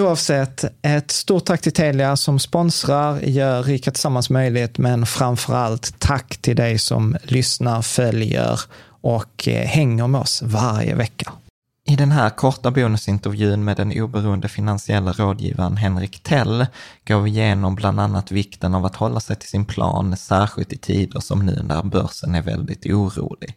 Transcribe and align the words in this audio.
Oavsett, 0.00 0.64
ett 0.82 1.10
stort 1.10 1.44
tack 1.44 1.60
till 1.60 1.72
Telia 1.72 2.16
som 2.16 2.38
sponsrar, 2.38 3.20
gör 3.20 3.62
Rika 3.62 3.90
Tillsammans 3.90 4.30
möjligt, 4.30 4.78
men 4.78 5.06
framför 5.06 5.54
allt 5.54 5.94
tack 5.98 6.36
till 6.36 6.56
dig 6.56 6.78
som 6.78 7.16
lyssnar, 7.22 7.82
följer 7.82 8.60
och 8.86 9.48
eh, 9.48 9.66
hänger 9.66 10.06
med 10.06 10.20
oss 10.20 10.42
varje 10.42 10.94
vecka. 10.94 11.32
I 11.88 11.96
den 11.96 12.12
här 12.12 12.30
korta 12.30 12.70
bonusintervjun 12.70 13.64
med 13.64 13.76
den 13.76 14.02
oberoende 14.02 14.48
finansiella 14.48 15.12
rådgivaren 15.12 15.76
Henrik 15.76 16.22
Tell 16.22 16.66
går 17.08 17.20
vi 17.20 17.30
igenom 17.30 17.74
bland 17.74 18.00
annat 18.00 18.32
vikten 18.32 18.74
av 18.74 18.84
att 18.84 18.96
hålla 18.96 19.20
sig 19.20 19.36
till 19.36 19.48
sin 19.48 19.64
plan, 19.64 20.16
särskilt 20.16 20.72
i 20.72 20.78
tider 20.78 21.20
som 21.20 21.46
nu 21.46 21.62
när 21.64 21.82
börsen 21.82 22.34
är 22.34 22.42
väldigt 22.42 22.86
orolig. 22.86 23.56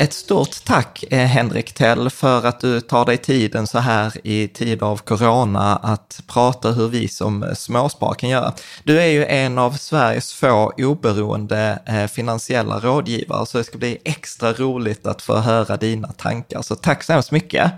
Ett 0.00 0.12
stort 0.12 0.64
tack 0.64 1.04
eh, 1.10 1.18
Henrik 1.18 1.72
Tell 1.72 2.10
för 2.10 2.46
att 2.46 2.60
du 2.60 2.80
tar 2.80 3.04
dig 3.04 3.16
tiden 3.16 3.66
så 3.66 3.78
här 3.78 4.12
i 4.24 4.48
tid 4.48 4.82
av 4.82 4.96
corona 4.96 5.76
att 5.76 6.22
prata 6.26 6.70
hur 6.70 6.88
vi 6.88 7.08
som 7.08 7.46
småspar 7.54 8.14
kan 8.14 8.28
göra. 8.28 8.52
Du 8.84 9.00
är 9.00 9.06
ju 9.06 9.24
en 9.24 9.58
av 9.58 9.70
Sveriges 9.70 10.32
få 10.32 10.72
oberoende 10.76 11.78
eh, 11.86 12.06
finansiella 12.06 12.78
rådgivare 12.78 13.46
så 13.46 13.58
det 13.58 13.64
ska 13.64 13.78
bli 13.78 13.98
extra 14.04 14.52
roligt 14.52 15.06
att 15.06 15.22
få 15.22 15.36
höra 15.36 15.76
dina 15.76 16.08
tankar. 16.08 16.62
Så 16.62 16.74
tack 16.74 17.02
så 17.02 17.12
hemskt 17.12 17.32
mycket. 17.32 17.72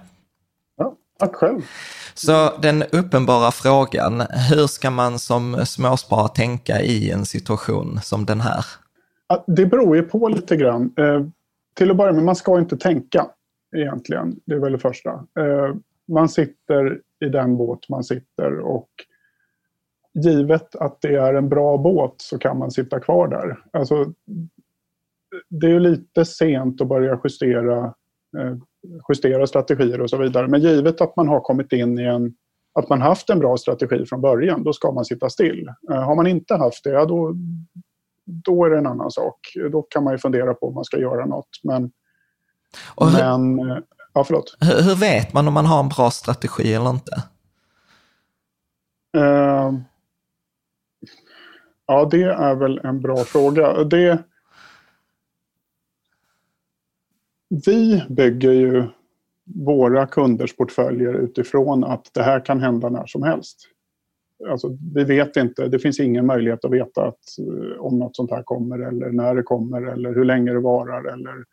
Ja, 0.77 0.95
tack 1.19 1.35
själv. 1.35 1.61
Så 2.15 2.53
den 2.59 2.83
uppenbara 2.83 3.51
frågan, 3.51 4.21
hur 4.51 4.67
ska 4.67 4.91
man 4.91 5.19
som 5.19 5.67
småsparare 5.67 6.29
tänka 6.29 6.81
i 6.81 7.11
en 7.11 7.27
situation 7.27 8.01
som 8.03 8.27
den 8.27 8.41
här? 8.41 8.65
Det 9.47 9.67
beror 9.67 9.97
ju 9.97 10.03
på 10.03 10.29
lite 10.29 10.57
grann. 10.57 10.91
Till 11.75 11.91
att 11.91 11.97
börja 11.97 12.13
med, 12.13 12.25
man 12.25 12.37
ska 12.37 12.59
inte 12.59 12.77
tänka 12.77 13.27
egentligen. 13.77 14.41
Det 14.47 14.55
är 14.55 14.59
väl 14.59 14.73
det 14.73 14.79
första. 14.79 15.11
Eh, 15.11 15.75
man 16.09 16.29
sitter 16.29 17.01
i 17.25 17.29
den 17.29 17.57
båt 17.57 17.89
man 17.89 18.05
sitter 18.05 18.59
och 18.59 18.89
givet 20.25 20.77
att 20.77 21.01
det 21.01 21.17
är 21.17 21.35
en 21.35 21.49
bra 21.49 21.79
båt 21.79 22.15
så 22.17 22.39
kan 22.39 22.59
man 22.59 22.71
sitta 22.71 23.01
kvar 23.01 23.29
där. 23.29 23.59
Alltså, 23.73 24.13
det 25.49 25.67
är 25.67 25.71
ju 25.71 25.81
lite 25.81 26.25
sent 26.25 26.81
att 26.81 26.89
börja 26.89 27.21
justera, 27.25 27.85
eh, 28.39 28.57
justera 29.09 29.47
strategier 29.47 30.01
och 30.01 30.11
så 30.11 30.17
vidare. 30.17 30.49
Men 30.49 30.61
givet 30.61 31.01
att 31.01 31.17
man 31.17 31.29
har 31.29 31.41
kommit 31.41 31.73
in 31.73 31.99
i 31.99 32.05
en 32.05 32.35
att 32.75 32.89
man 32.89 33.01
haft 33.01 33.31
en 33.31 33.39
bra 33.39 33.57
strategi 33.57 34.07
från 34.07 34.21
början, 34.21 34.63
då 34.63 34.73
ska 34.73 34.93
man 34.93 35.05
sitta 35.05 35.31
still. 35.31 35.69
Eh, 35.91 36.03
har 36.03 36.17
man 36.17 36.27
inte 36.27 36.55
haft 36.55 36.85
det, 36.85 36.91
ja, 36.91 37.05
då, 37.05 37.35
då 38.25 38.65
är 38.65 38.71
det 38.71 38.79
en 38.79 38.87
annan 38.87 39.11
sak. 39.11 39.53
Då 39.73 39.83
kan 39.83 40.05
man 40.05 40.15
ju 40.15 40.19
fundera 40.19 40.55
på 40.55 40.69
om 40.69 40.75
man 40.75 40.85
ska 40.85 40.99
göra 40.99 41.27
något. 41.27 41.61
Men, 41.63 41.91
hur, 43.01 43.39
men 43.39 43.83
ja, 44.13 44.25
förlåt. 44.25 44.57
Hur, 44.61 44.83
hur, 44.83 44.95
vet 44.95 45.33
man 45.33 45.49
om 45.49 45.55
man 45.55 45.67
har 45.67 45.81
en 45.81 45.89
bra 45.89 46.11
strategi 46.11 46.75
eller 46.75 46.91
inte? 46.91 47.23
Uh, 49.17 49.81
ja, 51.87 52.09
det 52.11 52.23
är 52.23 52.55
väl 52.55 52.81
en 52.85 53.01
bra 53.01 53.17
fråga. 53.17 53.85
Det, 53.85 54.23
vi 57.67 58.05
bygger 58.09 58.53
ju 58.53 58.85
våra 59.45 60.07
kunders 60.07 60.57
portföljer 60.57 61.15
utifrån 61.15 61.85
att 61.85 62.11
det 62.15 62.23
här 62.23 62.45
kan 62.45 62.61
hända 62.61 62.89
när 62.89 63.07
som 63.07 63.23
helst 63.23 63.69
alltså, 64.49 64.79
vi 64.95 65.05
vet 65.05 65.37
inte, 65.37 65.69
det 65.69 65.79
finns 65.79 66.01
ingen 66.01 66.27
möjlighet 66.27 66.65
att 66.65 66.73
veta 66.73 67.07
att, 67.07 67.39
eh, 67.39 67.81
om 67.81 67.99
något 67.99 68.17
sånt 68.17 68.31
här 68.31 68.43
kommer 68.43 68.79
eller 68.79 69.11
när 69.11 69.35
det 69.35 69.43
kommer 69.43 69.83
eller 69.83 70.15
hur 70.15 70.25
länge 70.25 70.53
det 70.53 70.61
varar 70.61 71.13
eller 71.13 71.45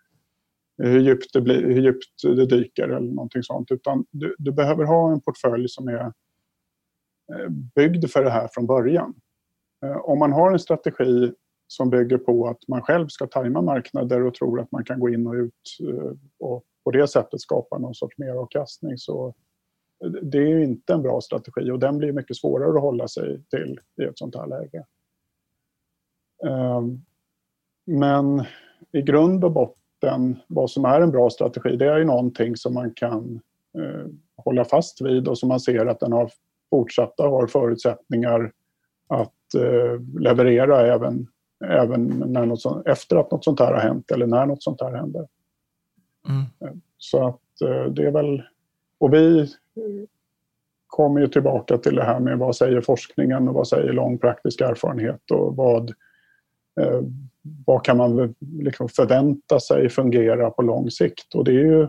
hur 0.78 1.00
djupt 1.00 1.34
det, 1.34 1.42
blir, 1.42 1.62
hur 1.62 1.82
djupt 1.82 2.24
det 2.24 2.46
dyker 2.46 2.90
eller 2.90 3.14
någonting 3.14 3.44
sånt. 3.44 3.72
Utan 3.72 4.06
du, 4.12 4.36
du 4.38 4.52
behöver 4.52 4.84
ha 4.84 5.12
en 5.12 5.22
portfölj 5.22 5.70
som 5.70 5.88
är 5.88 6.06
eh, 7.34 7.50
byggd 7.76 8.06
för 8.10 8.24
det 8.24 8.30
här 8.30 8.50
från 8.54 8.68
början. 8.68 9.14
Eh, 9.86 9.98
om 9.98 10.20
man 10.20 10.32
har 10.32 10.52
en 10.52 10.60
strategi 10.60 11.32
som 11.68 11.90
bygger 11.90 12.18
på 12.18 12.48
att 12.48 12.68
man 12.68 12.82
själv 12.82 13.08
ska 13.08 13.28
tajma 13.28 13.62
marknader 13.62 14.26
och 14.26 14.34
tror 14.34 14.60
att 14.60 14.72
man 14.72 14.84
kan 14.84 15.00
gå 15.00 15.10
in 15.10 15.28
och 15.28 15.34
ut 15.34 15.78
och 16.40 16.64
på 16.84 16.92
det 16.92 17.08
sättet 17.08 17.42
skapa 17.42 17.78
någon 17.78 17.96
sorts 17.96 18.18
meravkastning 18.18 18.98
så 18.98 19.34
det 20.22 20.38
är 20.38 20.48
ju 20.48 20.64
inte 20.64 20.94
en 20.94 21.02
bra 21.02 21.22
strategi 21.22 21.72
och 21.72 21.80
den 21.80 21.98
blir 21.98 22.12
mycket 22.12 22.38
svårare 22.38 22.76
att 22.76 22.82
hålla 22.82 23.08
sig 23.08 23.44
till 23.50 23.80
i 24.02 24.04
ett 24.04 24.18
sånt 24.18 24.36
här 24.36 24.48
läge. 24.48 24.86
Ehm, 26.48 27.02
men 27.86 28.44
i 28.92 29.02
grund 29.02 29.44
och 29.44 29.52
botten, 29.52 30.40
vad 30.48 30.72
som 30.72 30.86
är 30.86 31.02
en 31.02 31.12
bra 31.12 31.30
strategi, 31.30 31.76
det 31.76 31.86
är 31.86 31.98
ju 31.98 32.06
någonting 32.06 32.58
som 32.58 32.74
man 32.74 32.94
kan 32.94 33.40
eh, 33.78 34.06
hålla 34.38 34.66
fast 34.66 35.02
vid 35.02 35.28
och 35.28 35.38
som 35.38 35.50
man 35.50 35.60
ser 35.60 35.86
att 35.86 36.00
den 36.00 36.12
har 36.12 36.32
fortsatta 36.70 37.24
har 37.24 37.48
förutsättningar 37.48 38.52
att 39.08 39.54
eh, 39.56 40.20
leverera 40.20 40.94
även, 40.94 41.28
även 41.66 42.08
när 42.08 42.46
något 42.46 42.62
sånt, 42.62 42.88
efter 42.88 43.16
att 43.16 43.32
något 43.32 43.44
sånt 43.44 43.60
här 43.60 43.74
har 43.74 43.80
hänt 43.80 44.12
eller 44.12 44.28
när 44.28 44.46
något 44.46 44.64
sånt 44.64 44.82
här 44.82 44.96
händer. 44.96 45.28
Mm. 46.28 46.82
Så 46.98 47.28
att 47.28 47.62
eh, 47.62 47.86
det 47.86 48.06
är 48.06 48.12
väl... 48.12 48.44
Och 49.00 49.14
vi 49.14 49.48
kommer 50.88 51.22
ju 51.22 51.28
tillbaka 51.28 51.78
till 51.78 51.96
det 51.96 52.04
här 52.04 52.20
med 52.20 52.38
vad 52.38 52.56
säger 52.56 52.82
forskningen 52.82 53.48
och 53.48 53.54
vad 53.54 53.68
säger 53.68 53.94
lång 53.94 54.18
praktisk 54.18 54.62
erfarenhet 54.62 55.32
och 55.32 55.56
vad, 55.56 55.90
eh, 56.82 57.02
vad 57.66 57.86
kan 57.86 57.98
man 57.98 58.36
liksom 58.40 58.90
förvänta 58.90 59.60
sig 59.60 59.90
fungera 59.90 60.50
på 60.50 60.62
lång 60.62 60.92
sikt. 60.92 61.36
Och 61.36 61.44
det 61.44 61.52
är 61.52 61.66
ju 61.66 61.88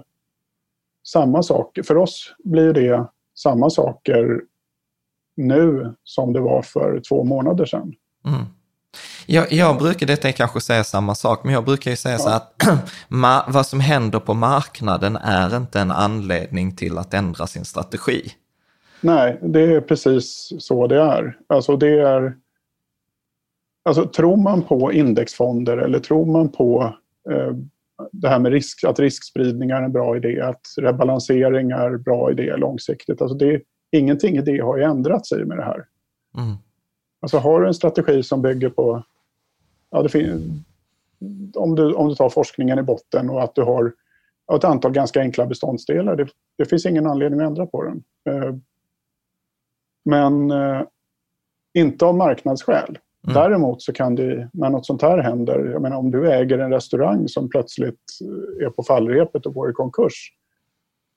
samma 1.06 1.42
sak. 1.42 1.78
För 1.84 1.96
oss 1.96 2.34
blir 2.44 2.72
det 2.72 3.06
samma 3.38 3.70
saker 3.70 4.40
nu 5.36 5.94
som 6.04 6.32
det 6.32 6.40
var 6.40 6.62
för 6.62 7.00
två 7.08 7.24
månader 7.24 7.64
sedan. 7.64 7.94
Mm. 8.26 8.44
Jag, 9.26 9.52
jag 9.52 9.78
brukar, 9.78 10.06
detta 10.06 10.28
är 10.28 10.32
kanske 10.32 10.60
säga 10.60 10.84
samma 10.84 11.14
sak, 11.14 11.44
men 11.44 11.54
jag 11.54 11.64
brukar 11.64 11.90
ju 11.90 11.96
säga 11.96 12.18
så 12.18 12.28
att 12.28 12.62
vad 13.48 13.66
som 13.66 13.80
händer 13.80 14.18
på 14.20 14.34
marknaden 14.34 15.16
är 15.16 15.56
inte 15.56 15.80
en 15.80 15.90
anledning 15.90 16.76
till 16.76 16.98
att 16.98 17.14
ändra 17.14 17.46
sin 17.46 17.64
strategi. 17.64 18.32
Nej, 19.00 19.38
det 19.42 19.60
är 19.60 19.80
precis 19.80 20.52
så 20.58 20.86
det 20.86 21.00
är. 21.00 21.36
Alltså 21.46 21.76
det 21.76 22.00
är... 22.00 22.36
Alltså 23.82 24.08
tror 24.08 24.36
man 24.36 24.62
på 24.62 24.92
indexfonder 24.92 25.76
eller 25.76 25.98
tror 25.98 26.26
man 26.26 26.48
på 26.48 26.94
eh, 27.30 27.54
det 28.12 28.28
här 28.28 28.38
med 28.38 28.52
risk, 28.52 28.84
att 28.84 28.98
riskspridning 28.98 29.70
är 29.70 29.82
en 29.82 29.92
bra 29.92 30.16
idé, 30.16 30.40
att 30.40 30.60
rebalansering 30.76 31.70
är 31.70 31.86
en 31.86 32.02
bra 32.02 32.30
idé 32.30 32.56
långsiktigt. 32.56 33.22
Alltså 33.22 33.36
det, 33.36 33.62
ingenting 33.92 34.36
i 34.36 34.40
det 34.40 34.58
har 34.58 34.76
ju 34.76 34.82
ändrat 34.82 35.26
sig 35.26 35.44
med 35.44 35.58
det 35.58 35.64
här. 35.64 35.84
Mm. 36.36 36.56
Alltså 37.20 37.38
har 37.38 37.60
du 37.60 37.66
en 37.66 37.74
strategi 37.74 38.22
som 38.22 38.42
bygger 38.42 38.70
på... 38.70 39.02
Ja, 39.90 40.08
om, 41.54 41.74
du, 41.74 41.94
om 41.94 42.08
du 42.08 42.14
tar 42.14 42.28
forskningen 42.28 42.78
i 42.78 42.82
botten 42.82 43.30
och 43.30 43.42
att 43.42 43.54
du 43.54 43.62
har 43.62 43.92
ett 44.56 44.64
antal 44.64 44.92
ganska 44.92 45.20
enkla 45.20 45.46
beståndsdelar, 45.46 46.16
det, 46.16 46.28
det 46.58 46.64
finns 46.64 46.86
ingen 46.86 47.06
anledning 47.06 47.40
att 47.40 47.46
ändra 47.46 47.66
på 47.66 47.84
den. 47.84 48.02
Eh, 48.28 48.54
men 50.04 50.50
eh, 50.50 50.82
inte 51.74 52.04
av 52.04 52.14
marknadsskäl. 52.14 52.98
Mm. 53.28 53.34
Däremot 53.34 53.82
så 53.82 53.92
kan 53.92 54.14
det, 54.14 54.50
när 54.52 54.70
något 54.70 54.86
sånt 54.86 55.02
här 55.02 55.18
händer, 55.18 55.70
jag 55.72 55.82
menar 55.82 55.96
om 55.96 56.10
du 56.10 56.32
äger 56.32 56.58
en 56.58 56.72
restaurang 56.72 57.28
som 57.28 57.48
plötsligt 57.48 58.00
eh, 58.24 58.66
är 58.66 58.70
på 58.70 58.82
fallrepet 58.82 59.46
och 59.46 59.54
går 59.54 59.70
i 59.70 59.72
konkurs, 59.72 60.32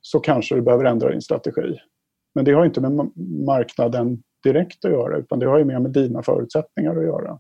så 0.02 0.20
kanske 0.20 0.56
du 0.56 0.62
behöver 0.62 0.86
ändra 0.86 1.10
din 1.10 1.22
strategi. 1.22 1.80
Men 2.36 2.46
det 2.46 2.54
har 2.54 2.66
inte 2.66 2.82
med 2.82 3.12
marknaden 3.46 4.24
direkt 4.44 4.86
att 4.86 4.92
göra, 4.92 5.18
utan 5.18 5.40
det 5.40 5.46
har 5.46 5.58
ju 5.58 5.66
mer 5.66 5.80
med 5.80 5.92
dina 5.92 6.24
förutsättningar 6.24 6.96
att 6.96 7.04
göra. 7.04 7.40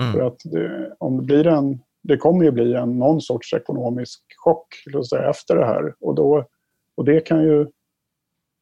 Mm. 0.00 0.12
För 0.12 0.26
att 0.26 0.40
det, 0.44 0.94
om 0.98 1.16
det 1.16 1.22
blir 1.22 1.46
en, 1.46 1.80
det 2.02 2.16
kommer 2.16 2.44
ju 2.44 2.50
bli 2.50 2.74
en, 2.74 2.98
någon 2.98 3.20
sorts 3.20 3.54
ekonomisk 3.54 4.20
chock 4.44 4.66
säga, 5.08 5.30
efter 5.30 5.56
det 5.56 5.66
här. 5.66 5.94
Och, 6.00 6.14
då, 6.14 6.44
och 6.94 7.04
det 7.04 7.20
kan 7.20 7.42
ju 7.42 7.66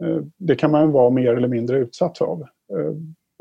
Eh, 0.05 0.23
det 0.37 0.56
kan 0.56 0.71
man 0.71 0.93
vara 0.93 1.11
mer 1.11 1.37
eller 1.37 1.49
mindre 1.49 1.79
utsatt 1.79 2.19
för. 2.19 2.41
Eh, 2.73 2.94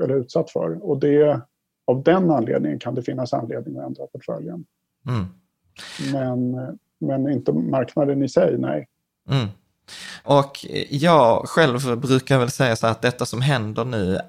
eller 0.03 0.15
utsatt 0.15 0.51
för. 0.51 0.89
Och 0.89 0.99
det, 0.99 1.41
av 1.87 2.03
den 2.03 2.31
anledningen 2.31 2.79
kan 2.79 2.95
det 2.95 3.03
finnas 3.03 3.33
anledning 3.33 3.77
att 3.77 3.85
ändra 3.85 4.07
portföljen. 4.07 4.65
Mm. 5.07 5.25
Men, 6.13 6.55
men 6.99 7.31
inte 7.31 7.53
marknaden 7.53 8.23
i 8.23 8.29
sig, 8.29 8.57
nej. 8.57 8.87
Mm. 9.29 9.47
Och 10.23 10.65
jag 10.89 11.47
själv 11.47 11.99
brukar 11.99 12.39
väl 12.39 12.49
säga 12.49 12.75
så 12.75 12.87
att 12.87 13.01
detta 13.01 13.25
som 13.25 13.41
händer 13.41 13.85
nu 13.85 14.19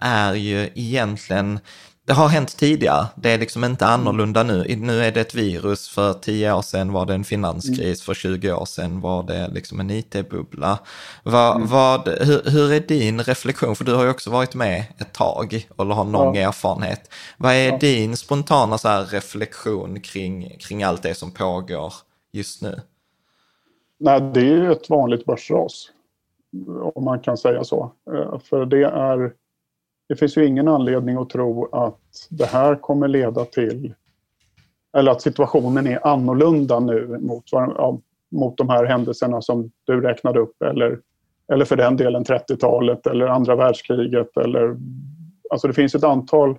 är 0.00 0.34
ju 0.34 0.68
egentligen 0.74 1.58
det 2.06 2.12
har 2.12 2.28
hänt 2.28 2.56
tidigare. 2.56 3.06
Det 3.16 3.30
är 3.30 3.38
liksom 3.38 3.64
inte 3.64 3.86
annorlunda 3.86 4.42
nu. 4.42 4.76
Nu 4.76 5.04
är 5.04 5.12
det 5.12 5.20
ett 5.20 5.34
virus. 5.34 5.88
För 5.88 6.12
tio 6.12 6.52
år 6.52 6.62
sedan 6.62 6.92
var 6.92 7.06
det 7.06 7.14
en 7.14 7.24
finanskris. 7.24 7.80
Mm. 7.80 7.96
För 7.96 8.14
20 8.14 8.52
år 8.52 8.64
sedan 8.64 9.00
var 9.00 9.22
det 9.22 9.48
liksom 9.48 9.80
en 9.80 9.90
it-bubbla. 9.90 10.78
Vad, 11.22 11.56
mm. 11.56 11.68
vad, 11.68 12.08
hur, 12.08 12.50
hur, 12.50 12.72
är 12.72 12.80
din 12.80 13.22
reflektion? 13.22 13.76
För 13.76 13.84
du 13.84 13.94
har 13.94 14.04
ju 14.04 14.10
också 14.10 14.30
varit 14.30 14.54
med 14.54 14.84
ett 14.98 15.12
tag 15.12 15.68
och 15.76 15.86
har 15.86 16.04
lång 16.04 16.36
ja. 16.36 16.48
erfarenhet. 16.48 17.10
Vad 17.36 17.52
är 17.52 17.70
ja. 17.70 17.78
din 17.78 18.16
spontana 18.16 18.78
så 18.78 19.04
reflektion 19.10 20.00
kring, 20.00 20.56
kring 20.58 20.82
allt 20.82 21.02
det 21.02 21.14
som 21.14 21.30
pågår 21.30 21.94
just 22.32 22.62
nu? 22.62 22.80
Nej, 24.00 24.20
det 24.20 24.40
är 24.40 24.44
ju 24.44 24.72
ett 24.72 24.90
vanligt 24.90 25.24
börsras. 25.24 25.90
Om 26.94 27.04
man 27.04 27.20
kan 27.20 27.36
säga 27.36 27.64
så. 27.64 27.92
Eh, 28.12 28.38
för 28.38 28.66
det 28.66 28.84
är 28.84 29.32
det 30.08 30.16
finns 30.16 30.36
ju 30.36 30.46
ingen 30.46 30.68
anledning 30.68 31.16
att 31.16 31.30
tro 31.30 31.68
att 31.72 32.00
det 32.30 32.46
här 32.46 32.76
kommer 32.76 33.08
leda 33.08 33.44
till 33.44 33.94
eller 34.96 35.12
att 35.12 35.22
situationen 35.22 35.86
är 35.86 36.06
annorlunda 36.06 36.80
nu 36.80 37.18
mot, 37.20 37.44
ja, 37.50 38.00
mot 38.30 38.56
de 38.56 38.68
här 38.68 38.84
händelserna 38.84 39.42
som 39.42 39.70
du 39.84 40.00
räknade 40.00 40.40
upp 40.40 40.62
eller, 40.62 41.00
eller 41.52 41.64
för 41.64 41.76
den 41.76 41.96
delen 41.96 42.24
30-talet 42.24 43.06
eller 43.06 43.26
andra 43.26 43.56
världskriget. 43.56 44.36
Eller, 44.36 44.76
alltså 45.50 45.68
det 45.68 45.74
finns 45.74 45.94
ett 45.94 46.04
antal 46.04 46.58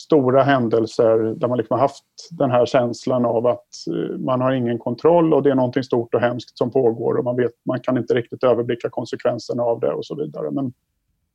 stora 0.00 0.42
händelser 0.42 1.18
där 1.36 1.48
man 1.48 1.58
liksom 1.58 1.74
har 1.74 1.80
haft 1.80 2.04
den 2.30 2.50
här 2.50 2.66
känslan 2.66 3.26
av 3.26 3.46
att 3.46 3.66
eh, 3.90 4.18
man 4.18 4.40
har 4.40 4.52
ingen 4.52 4.78
kontroll 4.78 5.34
och 5.34 5.42
det 5.42 5.50
är 5.50 5.54
någonting 5.54 5.84
stort 5.84 6.14
och 6.14 6.20
hemskt 6.20 6.58
som 6.58 6.70
pågår 6.70 7.14
och 7.14 7.24
man, 7.24 7.36
vet, 7.36 7.52
man 7.64 7.80
kan 7.80 7.98
inte 7.98 8.14
riktigt 8.14 8.44
överblicka 8.44 8.90
konsekvenserna 8.90 9.62
av 9.62 9.80
det 9.80 9.92
och 9.92 10.06
så 10.06 10.14
vidare. 10.14 10.50
Men 10.50 10.72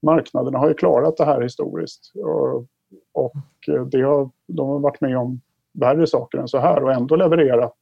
marknaderna 0.05 0.59
har 0.59 0.67
ju 0.67 0.73
klarat 0.73 1.17
det 1.17 1.25
här 1.25 1.41
historiskt. 1.41 2.11
Och, 2.15 2.65
och 3.13 3.35
det 3.91 4.01
har, 4.01 4.29
de 4.47 4.67
har 4.67 4.79
varit 4.79 5.01
med 5.01 5.17
om 5.17 5.41
värre 5.73 6.07
saker 6.07 6.37
än 6.37 6.47
så 6.47 6.57
här 6.57 6.83
och 6.83 6.93
ändå 6.93 7.15
levererat 7.15 7.77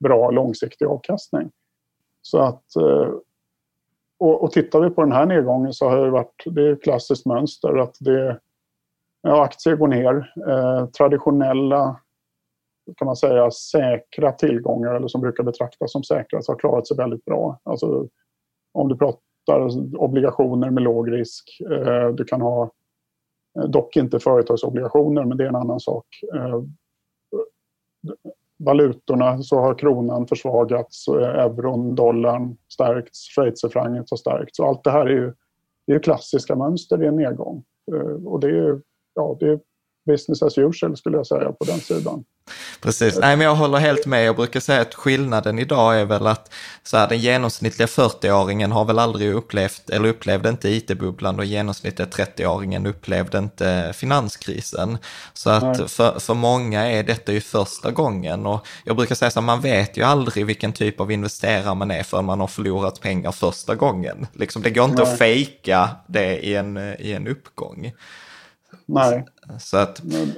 bra 0.00 0.30
långsiktig 0.30 0.86
avkastning. 0.86 1.50
Så 2.22 2.38
att, 2.38 2.76
eh, 2.76 3.12
och, 4.18 4.42
och 4.42 4.52
tittar 4.52 4.80
vi 4.80 4.90
på 4.90 5.02
den 5.02 5.12
här 5.12 5.26
nedgången 5.26 5.72
så 5.72 5.88
har 5.88 6.04
det 6.04 6.10
varit 6.10 6.42
det 6.46 6.62
är 6.62 6.72
ett 6.72 6.82
klassiskt 6.82 7.26
mönster 7.26 7.78
att 7.78 7.96
det, 8.00 8.40
ja, 9.22 9.44
aktier 9.44 9.76
går 9.76 9.88
ner. 9.88 10.32
Eh, 10.48 10.86
traditionella 10.86 12.00
kan 12.96 13.06
man 13.06 13.16
säga 13.16 13.50
säkra 13.50 14.32
tillgångar 14.32 14.94
eller 14.94 15.08
som 15.08 15.20
brukar 15.20 15.44
betraktas 15.44 15.92
som 15.92 16.04
säkra 16.04 16.42
så 16.42 16.52
har 16.52 16.58
klarat 16.58 16.86
sig 16.86 16.96
väldigt 16.96 17.24
bra. 17.24 17.60
Alltså, 17.62 18.08
om 18.72 18.88
du 18.88 18.96
pratar 18.96 19.20
obligationer 19.96 20.70
med 20.70 20.82
låg 20.82 21.12
risk. 21.12 21.60
Eh, 21.70 22.08
du 22.08 22.24
kan 22.24 22.40
ha, 22.40 22.70
eh, 23.58 23.64
dock 23.68 23.96
inte 23.96 24.18
företagsobligationer, 24.18 25.24
men 25.24 25.38
det 25.38 25.44
är 25.44 25.48
en 25.48 25.56
annan 25.56 25.80
sak. 25.80 26.06
Eh, 26.34 26.62
valutorna 28.58 29.42
så 29.42 29.58
har 29.58 29.74
kronan 29.74 30.26
försvagats, 30.26 31.08
euron, 31.08 31.94
dollarn 31.94 32.56
stärkts, 32.72 33.28
schweizerfrancet 33.34 34.10
har 34.10 34.16
stärkts. 34.16 34.60
Allt 34.60 34.84
det 34.84 34.90
här 34.90 35.06
är 35.06 35.10
ju, 35.10 35.34
det 35.86 35.92
är 35.92 35.98
klassiska 35.98 36.56
mönster 36.56 37.02
i 37.02 37.06
en 37.06 37.16
nedgång. 37.16 37.64
Och 38.24 38.40
det 38.40 38.58
är, 38.58 38.80
ja, 39.14 39.36
det 39.40 39.48
är 39.48 39.60
business 40.06 40.42
as 40.42 40.58
usual 40.58 40.96
skulle 40.96 41.16
jag 41.16 41.26
säga 41.26 41.52
på 41.52 41.64
den 41.64 41.78
sidan. 41.78 42.24
Precis, 42.80 43.18
Nej, 43.18 43.36
men 43.36 43.46
jag 43.46 43.54
håller 43.54 43.78
helt 43.78 44.06
med. 44.06 44.24
Jag 44.24 44.36
brukar 44.36 44.60
säga 44.60 44.80
att 44.80 44.94
skillnaden 44.94 45.58
idag 45.58 46.00
är 46.00 46.04
väl 46.04 46.26
att 46.26 46.52
så 46.82 46.96
här, 46.96 47.08
den 47.08 47.18
genomsnittliga 47.18 47.86
40-åringen 47.86 48.72
har 48.72 48.84
väl 48.84 48.98
aldrig 48.98 49.32
upplevt, 49.32 49.90
eller 49.90 50.08
upplevde 50.08 50.48
inte 50.48 50.68
it-bubblan 50.68 51.38
och 51.38 51.44
genomsnittliga 51.44 52.08
30-åringen 52.08 52.88
upplevde 52.88 53.38
inte 53.38 53.92
finanskrisen. 53.96 54.98
Så 55.32 55.50
att 55.50 55.90
för, 55.90 56.18
för 56.18 56.34
många 56.34 56.90
är 56.90 57.02
detta 57.02 57.32
ju 57.32 57.40
första 57.40 57.90
gången 57.90 58.46
och 58.46 58.66
jag 58.84 58.96
brukar 58.96 59.14
säga 59.14 59.30
så 59.30 59.40
här, 59.40 59.46
man 59.46 59.60
vet 59.60 59.96
ju 59.96 60.02
aldrig 60.02 60.46
vilken 60.46 60.72
typ 60.72 61.00
av 61.00 61.12
investerare 61.12 61.74
man 61.74 61.90
är 61.90 62.02
förrän 62.02 62.24
man 62.24 62.40
har 62.40 62.46
förlorat 62.46 63.00
pengar 63.00 63.32
första 63.32 63.74
gången. 63.74 64.26
Liksom, 64.32 64.62
det 64.62 64.70
går 64.70 64.84
inte 64.84 65.02
Nej. 65.02 65.12
att 65.12 65.18
fejka 65.18 65.90
det 66.06 66.38
i 66.38 66.54
en, 66.54 66.76
i 66.98 67.12
en 67.12 67.28
uppgång. 67.28 67.92
Nej. 68.86 69.26
Så 69.60 69.76
att... 69.76 70.00
Nej, 70.02 70.34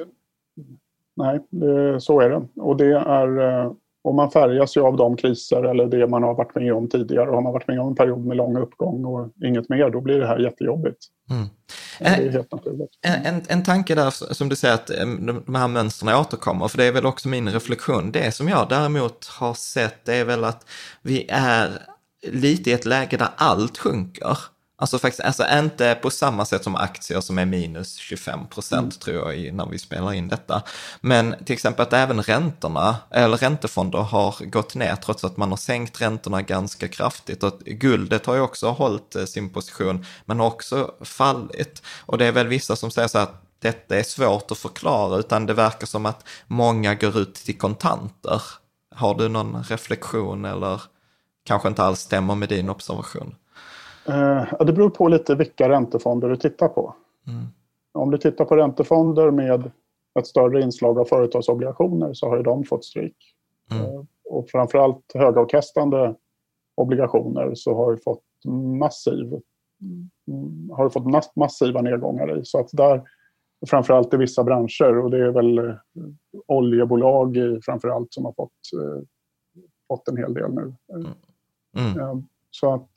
det, 1.51 2.01
så 2.01 2.21
är 2.21 2.31
det. 2.31 2.43
Och 2.57 2.77
det 2.77 2.93
är... 2.97 3.41
Eh, 3.41 3.73
Och 4.03 4.15
man 4.15 4.31
färgas 4.31 4.77
ju 4.77 4.81
av 4.81 4.97
de 4.97 5.17
kriser 5.17 5.63
eller 5.63 5.87
det 5.87 6.07
man 6.07 6.23
har 6.23 6.35
varit 6.35 6.55
med 6.55 6.73
om 6.73 6.89
tidigare. 6.89 7.29
Och 7.29 7.35
har 7.35 7.43
man 7.43 7.53
varit 7.53 7.69
med 7.69 7.81
om 7.81 7.89
en 7.89 7.95
period 7.95 8.27
med 8.27 8.37
lång 8.37 8.57
uppgång 8.57 9.05
och 9.05 9.29
inget 9.45 9.69
mer, 9.69 9.91
då 9.91 10.01
blir 10.01 10.21
det 10.21 10.27
här 10.27 10.39
jättejobbigt. 10.39 10.99
Mm. 11.31 11.47
Det 11.99 12.05
är 12.05 12.31
helt 12.31 12.53
naturligt. 12.53 12.91
En, 13.07 13.35
en, 13.35 13.43
en 13.49 13.63
tanke 13.63 13.95
där 13.95 14.11
som 14.35 14.49
du 14.49 14.57
säger 14.57 14.75
att 14.75 14.87
de 15.47 15.55
här 15.55 15.69
mönstren 15.69 16.17
återkommer, 16.17 16.69
för 16.69 16.79
det 16.79 16.85
är 16.85 16.93
väl 16.93 17.07
också 17.07 17.29
min 17.29 17.49
reflektion. 17.49 18.13
Det 18.13 18.35
som 18.35 18.49
jag 18.49 18.69
däremot 18.69 19.27
har 19.41 19.55
sett 19.55 20.09
är 20.09 20.25
väl 20.25 20.45
att 20.45 20.67
vi 21.03 21.27
är 21.31 21.69
lite 22.33 22.71
i 22.71 22.73
ett 22.73 22.87
läge 22.87 23.17
där 23.17 23.29
allt 23.37 23.79
sjunker. 23.79 24.39
Alltså 24.81 24.99
faktiskt, 24.99 25.21
alltså 25.21 25.45
inte 25.59 25.99
på 26.03 26.11
samma 26.11 26.45
sätt 26.45 26.65
som 26.65 26.77
aktier 26.77 27.21
som 27.21 27.39
är 27.39 27.45
minus 27.45 27.97
25 27.97 28.47
procent 28.47 28.81
mm. 28.81 28.91
tror 28.91 29.35
jag 29.35 29.55
när 29.55 29.67
vi 29.67 29.79
spelar 29.79 30.13
in 30.13 30.29
detta. 30.29 30.63
Men 31.01 31.35
till 31.45 31.53
exempel 31.53 31.83
att 31.83 31.93
även 31.93 32.23
räntorna, 32.23 32.97
eller 33.11 33.37
räntefonder 33.37 33.99
har 33.99 34.47
gått 34.47 34.75
ner 34.75 34.97
trots 34.97 35.25
att 35.25 35.37
man 35.37 35.51
har 35.51 35.57
sänkt 35.57 36.01
räntorna 36.01 36.43
ganska 36.43 36.89
kraftigt. 36.89 37.43
Och 37.43 37.59
guldet 37.61 38.27
har 38.27 38.35
ju 38.35 38.41
också 38.41 38.71
hållit 38.71 39.17
eh, 39.17 39.25
sin 39.25 39.51
position, 39.51 40.07
men 40.25 40.41
har 40.41 40.47
också 40.47 40.95
fallit. 41.01 41.83
Och 42.07 42.19
det 42.19 42.27
är 42.27 42.33
väl 42.33 42.49
vissa 42.49 42.77
som 42.77 42.91
säger 42.91 43.09
så 43.09 43.19
att 43.19 43.43
detta 43.59 43.97
är 43.97 44.03
svårt 44.03 44.51
att 44.51 44.59
förklara, 44.59 45.19
utan 45.19 45.47
det 45.47 45.55
verkar 45.55 45.87
som 45.87 46.07
att 46.07 46.25
många 46.47 46.95
går 46.95 47.19
ut 47.19 47.35
till 47.35 47.59
kontanter. 47.59 48.43
Har 48.95 49.15
du 49.15 49.29
någon 49.29 49.65
reflektion 49.65 50.45
eller 50.45 50.83
kanske 51.45 51.69
inte 51.69 51.83
alls 51.83 52.01
stämmer 52.01 52.35
med 52.35 52.49
din 52.49 52.71
observation? 52.71 53.35
Eh, 54.11 54.65
det 54.67 54.73
beror 54.73 54.91
på 54.91 55.09
lite 55.09 55.35
vilka 55.35 55.69
räntefonder 55.69 56.29
du 56.29 56.37
tittar 56.37 56.69
på. 56.69 56.95
Mm. 57.27 57.47
Om 57.93 58.11
du 58.11 58.19
tittar 58.19 58.45
på 58.45 58.57
räntefonder 58.57 59.31
med 59.31 59.71
ett 60.19 60.27
större 60.27 60.63
inslag 60.63 60.99
av 60.99 61.05
företagsobligationer 61.05 62.13
så 62.13 62.29
har 62.29 62.37
ju 62.37 62.43
de 62.43 62.65
fått 62.65 62.85
stryk. 62.85 63.17
Mm. 63.71 63.85
Eh, 63.85 64.03
och 64.31 64.51
framförallt 64.51 65.13
högavkastande 65.15 66.15
obligationer 66.77 67.55
så 67.55 67.75
har 67.75 67.97
fått 67.97 68.25
massiv 68.79 69.41
mm, 69.83 70.71
har 70.71 70.89
fått 70.89 71.37
massiva 71.37 71.83
nedgångar 71.83 72.39
i. 72.39 72.45
Så 72.45 72.59
att 72.61 72.69
där, 72.73 73.03
framförallt 73.67 74.15
i 74.15 74.17
vissa 74.17 74.45
branscher, 74.45 74.99
och 74.99 75.11
det 75.11 75.19
är 75.19 75.31
väl 75.31 75.59
eh, 75.59 75.75
oljebolag 76.47 77.37
framförallt 77.65 78.15
som 78.15 78.25
har 78.25 78.33
fått, 78.33 78.51
eh, 78.75 79.03
fått 79.89 80.09
en 80.09 80.17
hel 80.17 80.35
del 80.35 80.55
nu. 80.55 80.75
Mm. 80.95 82.01
Mm. 82.01 82.29
Så 82.51 82.75
att 82.75 82.91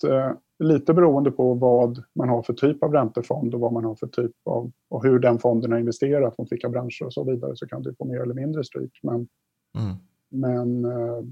lite 0.63 0.93
beroende 0.93 1.31
på 1.31 1.53
vad 1.53 2.03
man 2.15 2.29
har 2.29 2.41
för 2.41 2.53
typ 2.53 2.83
av 2.83 2.93
räntefond 2.93 3.53
och 3.53 3.59
vad 3.59 3.73
man 3.73 3.85
har 3.85 3.95
för 3.95 4.07
typ 4.07 4.31
av 4.45 4.71
och 4.89 5.03
hur 5.03 5.19
den 5.19 5.39
fonden 5.39 5.71
har 5.71 5.79
investerat 5.79 6.37
mot 6.37 6.51
vilka 6.51 6.69
branscher 6.69 7.03
och 7.05 7.13
så 7.13 7.23
vidare 7.23 7.55
så 7.55 7.67
kan 7.67 7.81
du 7.81 7.95
få 7.95 8.05
mer 8.05 8.19
eller 8.19 8.33
mindre 8.33 8.63
stryk. 8.63 8.99
Men, 9.03 9.27
mm. 9.77 9.95
men 10.29 10.85
eh, 10.85 11.25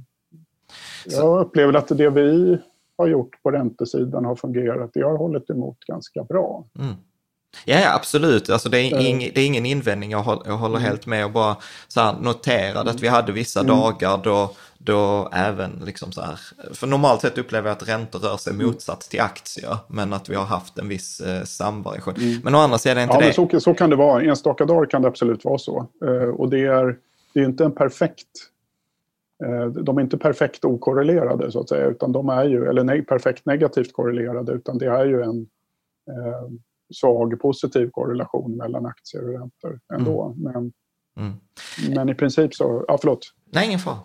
jag 1.05 1.41
upplever 1.41 1.73
att 1.73 1.87
det 1.87 2.09
vi 2.09 2.57
har 2.97 3.07
gjort 3.07 3.43
på 3.43 3.51
räntesidan 3.51 4.25
har 4.25 4.35
fungerat. 4.35 4.91
Det 4.93 5.01
har 5.01 5.17
hållit 5.17 5.49
emot 5.49 5.79
ganska 5.79 6.23
bra. 6.23 6.65
Mm. 6.79 6.95
Ja, 7.65 7.93
absolut. 7.95 8.49
Alltså 8.49 8.69
det, 8.69 8.77
är 8.77 8.99
ing, 8.99 9.31
det 9.35 9.41
är 9.41 9.45
ingen 9.45 9.65
invändning. 9.65 10.11
Jag 10.11 10.23
håller, 10.23 10.41
jag 10.45 10.57
håller 10.57 10.77
mm. 10.77 10.87
helt 10.89 11.05
med 11.05 11.25
och 11.25 11.31
bara 11.31 11.55
så 11.87 12.01
här 12.01 12.13
noterade 12.21 12.91
att 12.91 13.01
vi 13.01 13.07
hade 13.07 13.31
vissa 13.31 13.59
mm. 13.59 13.77
dagar 13.77 14.19
då, 14.23 14.51
då 14.77 15.29
även 15.33 15.81
liksom 15.85 16.11
så 16.11 16.21
här, 16.21 16.39
för 16.73 16.87
normalt 16.87 17.21
sett 17.21 17.37
upplever 17.37 17.69
jag 17.69 17.75
att 17.77 17.89
räntor 17.89 18.19
rör 18.19 18.37
sig 18.37 18.53
mm. 18.53 18.67
motsatt 18.67 19.01
till 19.01 19.21
aktier, 19.21 19.77
men 19.87 20.13
att 20.13 20.29
vi 20.29 20.35
har 20.35 20.45
haft 20.45 20.77
en 20.77 20.87
viss 20.87 21.21
eh, 21.21 21.43
samvariation. 21.43 22.13
Mm. 22.17 22.41
Men 22.43 22.55
å 22.55 22.57
andra 22.57 22.77
sidan 22.77 22.97
är 22.97 23.03
inte 23.03 23.15
ja, 23.15 23.21
det... 23.21 23.33
Så, 23.33 23.59
så 23.59 23.73
kan 23.73 23.89
det 23.89 23.95
vara. 23.95 24.21
Enstaka 24.21 24.65
dagar 24.65 24.85
kan 24.85 25.01
det 25.01 25.07
absolut 25.07 25.45
vara 25.45 25.57
så. 25.57 25.87
Eh, 26.05 26.29
och 26.29 26.49
det 26.49 26.65
är, 26.65 26.97
det 27.33 27.39
är 27.39 27.45
inte 27.45 27.63
en 27.63 27.75
perfekt 27.75 28.27
eh, 29.45 29.65
de 29.65 29.97
är 29.97 30.01
inte 30.01 30.17
perfekt 30.17 30.65
okorrelerade 30.65 31.51
så 31.51 31.59
att 31.59 31.69
säga, 31.69 31.85
utan 31.85 32.11
de 32.11 32.29
är 32.29 32.45
ju, 32.45 32.65
eller 32.65 32.83
nej, 32.83 33.05
perfekt 33.05 33.45
negativt 33.45 33.93
korrelerade, 33.93 34.51
utan 34.51 34.77
det 34.77 34.87
är 34.87 35.05
ju 35.05 35.21
en 35.21 35.47
eh, 36.09 36.49
svag 36.93 37.39
positiv 37.39 37.89
korrelation 37.89 38.57
mellan 38.57 38.85
aktier 38.85 39.23
och 39.23 39.39
räntor 39.39 39.79
ändå. 39.93 40.23
Mm. 40.23 40.53
Men, 40.53 40.71
mm. 41.17 41.39
men 41.95 42.09
i 42.09 42.15
princip 42.15 42.53
så, 42.53 42.85
ja 42.87 42.97
förlåt. 43.01 43.19
Nej, 43.53 43.67
ingen 43.67 43.79
fara. 43.79 43.97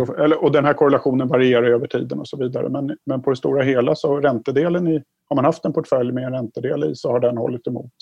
Och, 0.00 0.18
eller, 0.18 0.44
och 0.44 0.52
den 0.52 0.64
här 0.64 0.74
korrelationen 0.74 1.28
varierar 1.28 1.62
över 1.62 1.86
tiden 1.86 2.18
och 2.20 2.28
så 2.28 2.36
vidare. 2.36 2.68
Men, 2.68 2.96
men 3.06 3.22
på 3.22 3.30
det 3.30 3.36
stora 3.36 3.62
hela 3.62 3.94
så 3.94 4.20
räntedelen 4.20 4.88
i, 4.88 5.02
har 5.28 5.36
man 5.36 5.44
haft 5.44 5.64
en 5.64 5.72
portfölj 5.72 6.12
med 6.12 6.24
en 6.24 6.32
räntedel 6.32 6.84
i 6.84 6.94
så 6.94 7.10
har 7.10 7.20
den 7.20 7.36
hållit 7.36 7.66
emot 7.66 7.92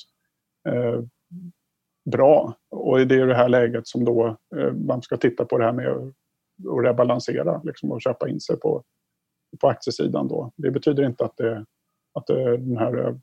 eh, 0.68 1.02
bra. 2.10 2.54
Och 2.70 3.06
det 3.06 3.14
är 3.14 3.26
det 3.26 3.34
här 3.34 3.48
läget 3.48 3.88
som 3.88 4.04
då 4.04 4.36
eh, 4.56 4.72
man 4.72 5.02
ska 5.02 5.16
titta 5.16 5.44
på 5.44 5.58
det 5.58 5.64
här 5.64 5.72
med 5.72 5.88
att 5.88 6.14
rebalansera 6.84 7.60
liksom, 7.64 7.92
och 7.92 8.02
köpa 8.02 8.28
in 8.28 8.40
sig 8.40 8.60
på, 8.60 8.82
på 9.60 9.68
aktiesidan. 9.68 10.28
Då. 10.28 10.52
Det 10.56 10.70
betyder 10.70 11.04
inte 11.04 11.24
att, 11.24 11.36
det, 11.36 11.64
att 12.14 12.26
det, 12.26 12.56
den 12.56 12.76
här 12.76 13.20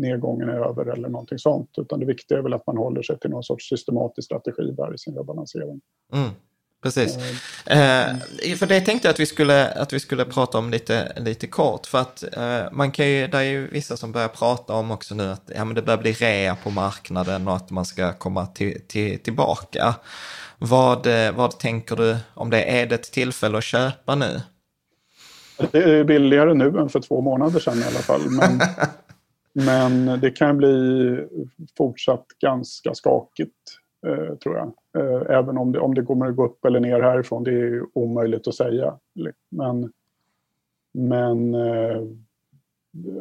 nedgången 0.00 0.48
är 0.48 0.68
över 0.68 0.86
eller 0.86 1.08
någonting 1.08 1.38
sånt. 1.38 1.70
Utan 1.76 2.00
det 2.00 2.06
viktiga 2.06 2.38
är 2.38 2.42
väl 2.42 2.54
att 2.54 2.66
man 2.66 2.76
håller 2.76 3.02
sig 3.02 3.18
till 3.18 3.30
någon 3.30 3.42
sorts 3.42 3.68
systematisk 3.68 4.26
strategi 4.26 4.70
där 4.76 4.94
i 4.94 4.98
sin 4.98 5.14
rebalansering. 5.14 5.80
Mm. 6.12 6.30
Precis. 6.82 7.16
Eh, 7.66 8.16
för 8.56 8.66
det 8.66 8.80
tänkte 8.80 9.08
jag 9.08 9.12
att 9.12 9.20
vi 9.20 9.26
skulle, 9.26 9.68
att 9.68 9.92
vi 9.92 10.00
skulle 10.00 10.24
prata 10.24 10.58
om 10.58 10.70
lite, 10.70 11.12
lite 11.16 11.46
kort. 11.46 11.86
För 11.86 11.98
att 11.98 12.24
eh, 12.36 12.72
man 12.72 12.90
kan 12.90 13.08
ju, 13.08 13.26
det 13.26 13.38
är 13.38 13.42
ju 13.42 13.66
vissa 13.66 13.96
som 13.96 14.12
börjar 14.12 14.28
prata 14.28 14.72
om 14.72 14.90
också 14.90 15.14
nu 15.14 15.30
att 15.30 15.50
ja, 15.54 15.64
men 15.64 15.74
det 15.74 15.82
börjar 15.82 15.98
bli 15.98 16.12
rea 16.12 16.56
på 16.56 16.70
marknaden 16.70 17.48
och 17.48 17.56
att 17.56 17.70
man 17.70 17.84
ska 17.84 18.12
komma 18.12 18.46
till, 18.46 18.80
till, 18.88 19.18
tillbaka. 19.18 19.94
Vad, 20.58 21.06
eh, 21.06 21.32
vad 21.32 21.58
tänker 21.58 21.96
du 21.96 22.16
om 22.34 22.50
det? 22.50 22.80
Är 22.80 22.86
det 22.86 22.94
ett 22.94 23.12
tillfälle 23.12 23.58
att 23.58 23.64
köpa 23.64 24.14
nu? 24.14 24.40
Det 25.70 25.78
är 25.78 26.04
billigare 26.04 26.54
nu 26.54 26.78
än 26.78 26.88
för 26.88 27.00
två 27.00 27.20
månader 27.20 27.60
sedan 27.60 27.78
i 27.78 27.84
alla 27.84 27.98
fall. 27.98 28.20
Men, 28.30 28.60
men 29.52 30.20
det 30.20 30.30
kan 30.30 30.56
bli 30.56 31.26
fortsatt 31.76 32.26
ganska 32.38 32.94
skakigt, 32.94 33.78
eh, 34.06 34.34
tror 34.34 34.56
jag. 34.56 34.72
Eh, 34.96 35.36
även 35.38 35.58
om 35.58 35.72
det, 35.72 35.80
om 35.80 35.94
det 35.94 36.02
kommer 36.02 36.26
att 36.26 36.36
gå 36.36 36.46
upp 36.46 36.64
eller 36.64 36.80
ner 36.80 37.00
härifrån, 37.00 37.44
det 37.44 37.52
är 37.52 37.98
omöjligt 37.98 38.48
att 38.48 38.54
säga. 38.54 38.98
Men, 39.50 39.92
men 40.94 41.54
eh, 41.54 42.02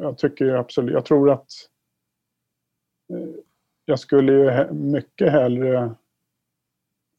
jag 0.02 0.18
tycker 0.18 0.54
absolut, 0.54 0.94
jag 0.94 1.06
tror 1.06 1.32
att 1.32 1.48
eh, 3.14 3.30
jag 3.86 4.00
skulle 4.00 4.32
ju 4.32 4.72
mycket 4.74 5.32
hellre 5.32 5.96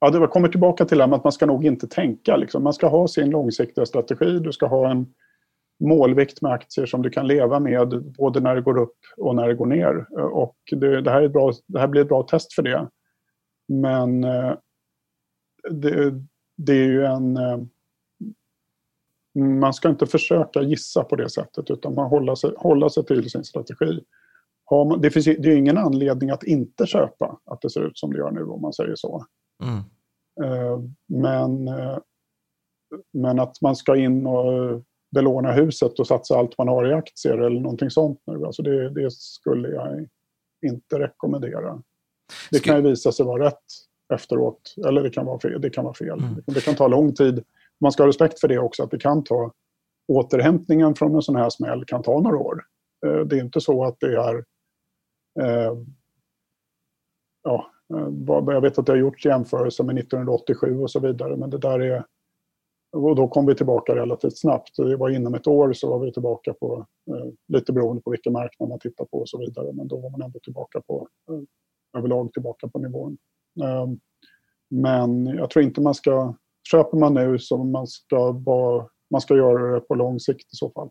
Ja, 0.04 0.10
det 0.10 0.26
kommer 0.26 0.48
tillbaka 0.48 0.84
till 0.84 0.98
det 0.98 1.06
här 1.06 1.14
att 1.14 1.24
man 1.24 1.32
ska 1.32 1.46
nog 1.46 1.66
inte 1.66 1.86
tänka. 1.86 2.36
Liksom. 2.36 2.62
Man 2.62 2.72
ska 2.72 2.88
ha 2.88 3.08
sin 3.08 3.30
långsiktiga 3.30 3.86
strategi. 3.86 4.38
Du 4.38 4.52
ska 4.52 4.66
ha 4.66 4.90
en 4.90 5.06
målvikt 5.82 6.42
med 6.42 6.52
aktier 6.52 6.86
som 6.86 7.02
du 7.02 7.10
kan 7.10 7.26
leva 7.26 7.60
med 7.60 8.14
både 8.18 8.40
när 8.40 8.54
det 8.54 8.62
går 8.62 8.78
upp 8.78 8.98
och 9.16 9.36
när 9.36 9.48
det 9.48 9.54
går 9.54 9.66
ner. 9.66 10.06
Och 10.32 10.56
det, 10.70 11.00
det 11.00 11.10
här, 11.10 11.22
är 11.22 11.28
bra, 11.28 11.52
det 11.66 11.80
här 11.80 11.88
blir 11.88 12.02
ett 12.02 12.08
bra 12.08 12.22
test 12.22 12.52
för 12.52 12.62
det. 12.62 12.88
Men 13.68 14.24
eh, 14.24 14.54
det, 15.70 16.24
det, 16.56 16.72
är 16.72 16.88
ju 16.88 17.04
en... 17.04 17.36
Eh, 17.36 17.58
man 19.38 19.74
ska 19.74 19.88
inte 19.88 20.06
försöka 20.06 20.62
gissa 20.62 21.04
på 21.04 21.16
det 21.16 21.30
sättet 21.30 21.70
utan 21.70 21.94
man 21.94 22.08
håller 22.08 22.34
sig, 22.34 22.52
hålla 22.56 22.90
sig 22.90 23.04
till 23.04 23.30
sin 23.30 23.44
strategi. 23.44 24.04
Man, 24.70 25.00
det, 25.00 25.10
finns, 25.10 25.24
det 25.24 25.52
är 25.52 25.56
ingen 25.56 25.78
anledning 25.78 26.30
att 26.30 26.42
inte 26.42 26.86
köpa 26.86 27.40
att 27.44 27.60
det 27.60 27.70
ser 27.70 27.86
ut 27.86 27.98
som 27.98 28.12
det 28.12 28.18
gör 28.18 28.30
nu 28.30 28.44
om 28.44 28.60
man 28.60 28.72
säger 28.72 28.94
så. 28.94 29.26
Mm. 29.62 29.78
Eh, 30.42 30.80
men, 31.06 31.70
men 33.12 33.40
att 33.40 33.60
man 33.60 33.76
ska 33.76 33.96
in 33.96 34.26
och 34.26 34.82
belåna 35.14 35.52
huset 35.52 35.98
och 35.98 36.06
satsa 36.06 36.36
allt 36.36 36.58
man 36.58 36.68
har 36.68 36.90
i 36.90 36.92
aktier 36.92 37.38
eller 37.38 37.60
någonting 37.60 37.90
sånt 37.90 38.20
nu. 38.26 38.46
Alltså 38.46 38.62
det, 38.62 38.90
det 38.90 39.12
skulle 39.12 39.68
jag 39.68 40.08
inte 40.66 40.98
rekommendera. 40.98 41.82
Det 42.50 42.60
kan 42.60 42.76
ju 42.76 42.82
visa 42.82 43.12
sig 43.12 43.26
vara 43.26 43.46
rätt 43.46 43.64
efteråt, 44.14 44.74
eller 44.86 45.02
det 45.02 45.10
kan 45.10 45.26
vara 45.26 45.40
fel. 45.40 45.60
Det 45.60 45.70
kan, 45.70 45.84
vara 45.84 45.94
fel. 45.94 46.18
Mm. 46.18 46.42
Det 46.46 46.64
kan 46.64 46.74
ta 46.74 46.88
lång 46.88 47.14
tid. 47.14 47.44
Man 47.80 47.92
ska 47.92 48.02
ha 48.02 48.08
respekt 48.08 48.40
för 48.40 48.48
det 48.48 48.58
också, 48.58 48.82
att 48.82 48.90
det 48.90 48.98
kan 48.98 49.24
ta 49.24 49.52
återhämtningen 50.08 50.94
från 50.94 51.14
en 51.14 51.22
sån 51.22 51.36
här 51.36 51.50
smäll 51.50 51.84
kan 51.84 52.02
ta 52.02 52.20
några 52.20 52.36
år. 52.36 52.62
Eh, 53.06 53.20
det 53.20 53.36
är 53.36 53.40
inte 53.40 53.60
så 53.60 53.84
att 53.84 54.00
det 54.00 54.16
är... 54.16 54.34
Eh, 55.40 55.76
ja, 57.42 57.70
eh, 57.94 58.08
jag 58.28 58.60
vet 58.60 58.78
att 58.78 58.86
det 58.86 58.92
har 58.92 58.96
gjorts 58.96 59.26
jämförelser 59.26 59.84
med 59.84 59.98
1987 59.98 60.80
och 60.80 60.90
så 60.90 61.00
vidare, 61.00 61.36
men 61.36 61.50
det 61.50 61.58
där 61.58 61.80
är... 61.80 62.04
Och 62.92 63.16
då 63.16 63.28
kom 63.28 63.46
vi 63.46 63.54
tillbaka 63.54 63.94
relativt 63.94 64.38
snabbt. 64.38 64.76
Det 64.76 64.96
var 64.96 65.10
inom 65.10 65.34
ett 65.34 65.46
år 65.46 65.72
så 65.72 65.90
var 65.90 66.06
vi 66.06 66.12
tillbaka 66.12 66.52
på, 66.52 66.86
lite 67.48 67.72
beroende 67.72 68.02
på 68.02 68.10
vilken 68.10 68.32
marknad 68.32 68.68
man 68.68 68.78
tittar 68.78 69.04
på 69.04 69.18
och 69.18 69.28
så 69.28 69.38
vidare, 69.38 69.72
men 69.72 69.88
då 69.88 69.96
var 69.96 70.10
man 70.10 70.22
ändå 70.22 70.38
tillbaka 70.38 70.80
på, 70.80 71.08
överlag 71.98 72.32
tillbaka 72.32 72.68
på 72.68 72.78
nivån. 72.78 73.16
Ehm, 73.64 74.00
men 74.70 75.26
jag 75.26 75.50
tror 75.50 75.64
inte 75.64 75.80
man 75.80 75.94
ska... 75.94 76.34
Köper 76.70 76.98
man 76.98 77.14
nu 77.14 77.38
så 77.38 77.64
man 77.64 77.86
ska, 77.86 78.32
bara, 78.32 78.86
man 79.10 79.20
ska 79.20 79.36
göra 79.36 79.74
det 79.74 79.80
på 79.80 79.94
lång 79.94 80.20
sikt 80.20 80.52
i 80.52 80.56
så 80.56 80.70
fall. 80.70 80.88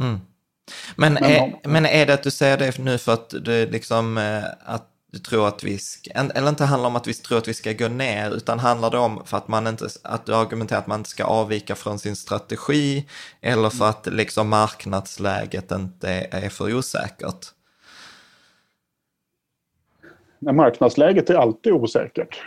Mm. 0.00 0.18
Men, 0.96 1.12
men, 1.12 1.24
är, 1.24 1.68
men 1.68 1.86
är 1.86 2.06
det 2.06 2.14
att 2.14 2.22
du 2.22 2.30
säger 2.30 2.58
det 2.58 2.78
nu 2.78 2.98
för 2.98 3.12
att 3.12 3.30
du 3.30 3.66
liksom, 3.66 4.18
eh, 4.18 4.74
att 4.74 4.90
du 5.16 5.20
tror 5.22 5.48
att 5.48 5.64
vi 5.64 5.78
ska, 5.78 6.10
eller 6.10 6.48
inte 6.48 6.64
handlar 6.64 6.88
om 6.88 6.96
att 6.96 7.06
vi 7.06 7.14
tror 7.14 7.38
att 7.38 7.48
vi 7.48 7.54
ska 7.54 7.72
gå 7.72 7.88
ner, 7.88 8.30
utan 8.30 8.58
handlar 8.58 8.90
det 8.90 8.98
om 8.98 9.22
för 9.24 9.36
att 9.36 9.48
man 9.48 9.66
inte, 9.66 9.88
att 10.02 10.26
du 10.26 10.34
argumenterar 10.34 10.78
att 10.78 10.86
man 10.86 11.00
inte 11.00 11.10
ska 11.10 11.24
avvika 11.24 11.74
från 11.74 11.98
sin 11.98 12.16
strategi, 12.16 13.06
eller 13.40 13.70
för 13.70 13.88
att 13.88 14.06
liksom 14.06 14.48
marknadsläget 14.48 15.72
inte 15.72 16.28
är 16.30 16.48
för 16.48 16.74
osäkert? 16.74 17.46
Nej, 20.38 20.54
marknadsläget 20.54 21.30
är 21.30 21.34
alltid 21.34 21.72
osäkert. 21.72 22.42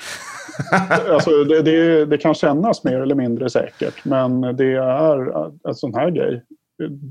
alltså 1.09 1.43
det, 1.43 1.61
det, 1.61 2.05
det, 2.05 2.17
kan 2.17 2.33
kännas 2.33 2.83
mer 2.83 3.01
eller 3.01 3.15
mindre 3.15 3.49
säkert, 3.49 4.05
men 4.05 4.41
det 4.41 4.75
är 4.75 5.45
en 5.67 5.75
sån 5.75 5.93
här 5.93 6.09
grej. 6.09 6.43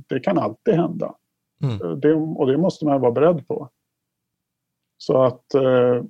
Det 0.08 0.20
kan 0.20 0.38
alltid 0.38 0.74
hända. 0.74 1.14
Mm. 1.62 2.00
Det, 2.00 2.14
och 2.14 2.46
det 2.46 2.58
måste 2.58 2.84
man 2.84 3.00
vara 3.00 3.12
beredd 3.12 3.48
på. 3.48 3.70
Så 4.98 5.22
att 5.22 5.54
eh, 5.54 6.02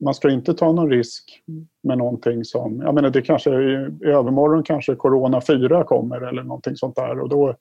man 0.00 0.14
ska 0.14 0.30
inte 0.30 0.54
ta 0.54 0.72
någon 0.72 0.90
risk 0.90 1.42
med 1.82 1.98
någonting 1.98 2.44
som, 2.44 2.80
jag 2.80 2.94
menar 2.94 3.10
det 3.10 3.22
kanske 3.22 3.50
i, 3.50 3.74
övermorgon 4.04 4.62
kanske 4.62 4.94
Corona 4.94 5.40
4 5.40 5.84
kommer 5.84 6.20
eller 6.20 6.42
någonting 6.42 6.76
sånt 6.76 6.96
där 6.96 7.20
och 7.20 7.28
då 7.28 7.54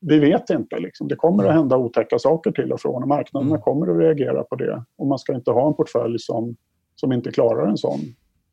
vi 0.00 0.18
vet 0.18 0.50
inte. 0.50 0.78
Liksom. 0.78 1.08
Det 1.08 1.16
kommer 1.16 1.44
att 1.44 1.50
mm. 1.50 1.58
hända 1.58 1.76
otäcka 1.76 2.18
saker 2.18 2.50
till 2.50 2.72
och 2.72 2.80
från 2.80 3.02
och 3.02 3.08
marknaderna 3.08 3.50
mm. 3.50 3.62
kommer 3.62 3.86
att 3.86 3.98
reagera 3.98 4.44
på 4.44 4.56
det. 4.56 4.84
Och 4.96 5.06
man 5.06 5.18
ska 5.18 5.34
inte 5.34 5.50
ha 5.50 5.68
en 5.68 5.74
portfölj 5.74 6.18
som, 6.18 6.56
som 6.94 7.12
inte 7.12 7.32
klarar 7.32 7.66
en 7.66 7.76
sån, 7.76 8.00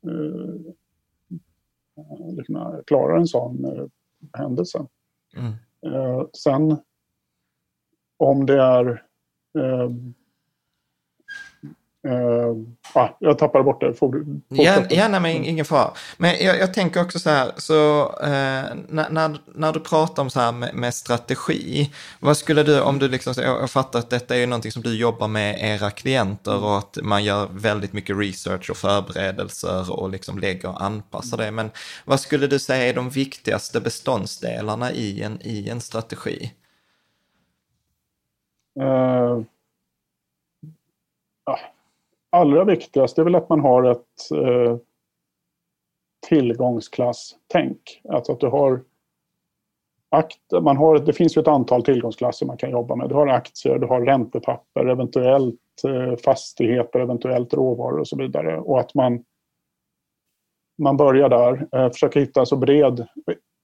eh, 0.04 0.74
liksom, 2.38 2.82
klarar 2.88 3.18
en 3.18 3.28
sån 3.28 3.66
eh, 3.66 3.86
händelse. 4.34 4.86
Mm. 5.38 5.54
Eh, 5.86 6.26
sen 6.34 6.78
om 8.18 8.46
det 8.46 8.62
är 8.62 9.04
eh, 9.58 9.90
ah, 12.94 13.10
jag 13.20 13.38
tappade 13.38 13.64
bort 13.64 13.82
det. 13.82 13.94
Får, 13.94 14.26
ja, 14.48 14.84
ja, 14.90 15.08
nej, 15.08 15.20
men 15.20 15.32
ingen 15.32 15.66
fara. 15.66 15.92
Men 16.18 16.46
jag, 16.46 16.60
jag, 16.60 16.74
tänker 16.74 17.02
också 17.02 17.20
så 17.20 17.30
här, 17.30 17.52
så, 17.58 18.12
när, 18.88 19.10
när, 19.10 19.38
när, 19.56 19.74
du 19.74 19.80
pratar 19.80 20.24
om 20.24 20.30
så 20.30 20.40
här 20.40 20.52
med, 20.52 20.76
med, 20.76 20.94
strategi, 20.94 21.92
vad 22.20 22.38
skulle 22.38 22.64
du, 22.64 22.82
om 22.82 23.00
du 23.00 23.08
liksom, 23.08 23.34
jag 23.38 23.70
fattar 23.70 24.00
att 24.00 24.10
detta 24.10 24.36
är 24.36 24.40
ju 24.40 24.46
någonting 24.46 24.72
som 24.72 24.82
du 24.82 24.98
jobbar 24.98 25.28
med 25.28 25.60
era 25.60 25.92
klienter 25.92 26.64
och 26.64 26.78
att 26.78 26.98
man 27.04 27.24
gör 27.24 27.48
väldigt 27.52 27.94
mycket 27.94 28.18
research 28.18 28.70
och 28.70 28.78
förberedelser 28.78 30.00
och 30.00 30.10
liksom 30.10 30.40
lägger 30.40 30.70
och 30.70 30.84
anpassar 30.84 31.38
det. 31.38 31.52
Men 31.52 31.72
vad 32.06 32.20
skulle 32.20 32.48
du 32.48 32.60
säga 32.60 32.90
är 32.90 32.94
de 32.94 33.10
viktigaste 33.10 33.82
beståndsdelarna 33.82 34.92
i 34.92 35.22
en, 35.22 35.40
i 35.42 35.70
en 35.70 35.82
strategi? 35.82 36.52
Uh, 38.80 39.44
allra 42.36 42.64
viktigast 42.64 43.18
är 43.18 43.24
väl 43.24 43.36
att 43.36 43.50
man 43.50 43.60
har 43.60 43.84
ett 43.84 44.32
eh, 44.34 44.78
tillgångsklasstänk. 46.28 48.02
Alltså 48.10 48.32
att 48.32 48.40
du 48.40 48.48
har 48.48 48.84
akt, 50.10 50.52
man 50.62 50.78
har, 50.78 51.00
det 51.00 51.14
finns 51.14 51.38
ju 51.38 51.42
ett 51.42 51.48
antal 51.48 51.84
tillgångsklasser 51.84 52.46
man 52.46 52.58
kan 52.58 52.72
jobba 52.72 52.96
med. 52.96 53.10
Du 53.10 53.16
har 53.16 53.28
aktier, 53.28 53.80
du 53.80 53.88
har 53.88 54.02
räntepapper, 54.02 54.86
eventuellt 54.86 55.60
eh, 55.88 56.16
fastigheter, 56.26 57.00
eventuellt 57.00 57.54
råvaror 57.54 58.00
och 58.00 58.08
så 58.08 58.18
vidare. 58.18 58.60
Och 58.60 58.80
att 58.80 58.94
man, 58.96 59.24
man 60.78 60.98
börjar 60.98 61.30
där, 61.30 61.68
eh, 61.72 61.92
försöker 61.92 62.20
hitta 62.20 62.40
en 62.40 62.46
så 62.46 62.58
bred 62.58 63.08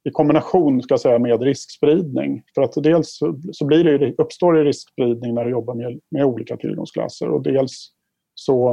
i 0.03 0.11
kombination 0.11 0.81
ska 0.81 0.97
säga, 0.97 1.19
med 1.19 1.41
riskspridning. 1.41 2.43
För 2.55 2.61
att 2.61 2.73
dels 2.75 3.19
så 3.51 3.65
blir 3.65 3.83
det, 3.83 4.15
uppstår 4.17 4.53
det 4.53 4.63
riskspridning 4.63 5.33
när 5.33 5.45
du 5.45 5.51
jobbar 5.51 5.73
med, 5.73 5.99
med 6.11 6.25
olika 6.25 6.57
tillgångsklasser 6.57 7.29
och 7.29 7.41
dels 7.41 7.91
så 8.35 8.71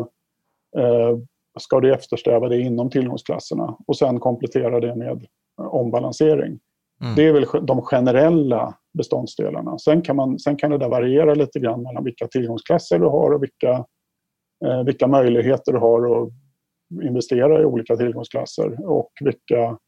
eh, 0.76 1.18
ska 1.60 1.80
du 1.80 1.94
eftersträva 1.94 2.48
det 2.48 2.60
inom 2.60 2.90
tillgångsklasserna 2.90 3.76
och 3.86 3.96
sen 3.96 4.20
komplettera 4.20 4.80
det 4.80 4.96
med 4.96 5.26
ombalansering. 5.58 6.58
Mm. 7.02 7.14
Det 7.16 7.22
är 7.22 7.32
väl 7.32 7.66
de 7.66 7.82
generella 7.82 8.74
beståndsdelarna. 8.98 9.78
Sen 9.78 10.02
kan, 10.02 10.16
man, 10.16 10.38
sen 10.38 10.56
kan 10.56 10.70
det 10.70 10.78
där 10.78 10.88
variera 10.88 11.34
lite 11.34 11.60
grann 11.60 11.82
mellan 11.82 12.04
vilka 12.04 12.26
tillgångsklasser 12.26 12.98
du 12.98 13.06
har 13.06 13.30
och 13.30 13.42
vilka, 13.42 13.84
eh, 14.64 14.84
vilka 14.84 15.06
möjligheter 15.06 15.72
du 15.72 15.78
har 15.78 16.22
att 16.22 16.28
investera 17.02 17.62
i 17.62 17.64
olika 17.64 17.96
tillgångsklasser 17.96 18.90
och 18.90 19.10
vilka, 19.20 19.78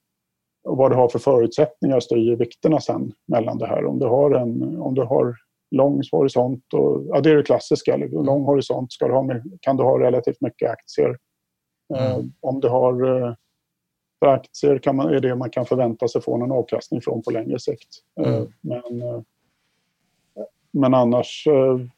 vad 0.63 0.91
du 0.91 0.95
har 0.95 1.09
för 1.09 1.19
förutsättningar 1.19 2.01
styr 2.01 2.37
vikterna 2.37 2.81
sen 2.81 3.13
mellan 3.29 3.59
det 3.59 3.67
här. 3.67 3.85
Om 3.85 3.99
du 3.99 4.07
har, 4.07 4.31
en, 4.31 4.79
om 4.79 4.95
du 4.95 5.03
har 5.03 5.35
lång 5.71 6.03
horisont. 6.13 6.75
Och, 6.75 7.05
ja, 7.09 7.21
det 7.21 7.31
är 7.31 7.37
det 7.37 7.43
klassiska. 7.43 7.97
Liksom. 7.97 8.25
Lång 8.25 8.45
horisont 8.45 8.93
ska 8.93 9.09
du 9.09 9.15
ha 9.15 9.23
med, 9.23 9.59
kan 9.61 9.77
du 9.77 9.83
ha 9.83 10.01
relativt 10.01 10.41
mycket 10.41 10.71
aktier. 10.71 11.19
Mm. 11.95 12.13
Eh, 12.13 12.25
om 12.41 12.61
du 12.61 12.69
har 12.69 13.23
eh, 13.23 13.35
för 14.19 14.27
aktier 14.27 14.79
kan 14.79 14.97
man, 14.97 15.15
är 15.15 15.21
det 15.21 15.35
man 15.35 15.51
kan 15.51 15.67
förvänta 15.67 16.09
sig 16.09 16.23
få 16.23 16.45
en 16.45 16.53
avkastning 16.53 17.01
från 17.01 17.23
på 17.23 17.31
längre 17.31 17.59
sikt. 17.59 17.89
Eh, 18.21 18.35
mm. 18.35 18.49
men, 18.61 19.25
men 20.73 20.95
annars 20.95 21.45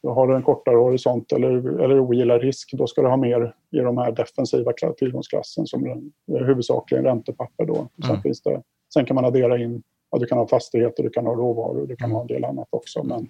har 0.03 0.27
du 0.27 0.35
en 0.35 0.43
kortare 0.43 0.75
horisont 0.75 1.31
eller, 1.31 1.79
eller 1.81 1.99
ogillar 1.99 2.39
risk, 2.39 2.69
då 2.73 2.87
ska 2.87 3.01
du 3.01 3.07
ha 3.07 3.17
mer 3.17 3.55
i 3.71 3.77
de 3.77 3.97
här 3.97 4.11
defensiva 4.11 4.73
tillgångsklassen 4.97 5.67
som 5.67 6.11
huvudsakligen 6.27 7.05
räntepapper. 7.05 7.65
Då. 7.65 7.75
Sen, 7.75 8.09
mm. 8.09 8.21
finns 8.21 8.41
det, 8.41 8.61
sen 8.93 9.05
kan 9.05 9.15
man 9.15 9.25
addera 9.25 9.57
in, 9.57 9.83
ja, 10.11 10.17
du 10.17 10.25
kan 10.25 10.37
ha 10.37 10.47
fastigheter, 10.47 11.03
du 11.03 11.09
kan 11.09 11.25
ha 11.25 11.33
råvaror, 11.33 11.87
du 11.87 11.95
kan 11.95 12.11
ha 12.11 12.21
en 12.21 12.27
del 12.27 12.43
annat 12.43 12.67
också. 12.69 13.03
Men, 13.03 13.29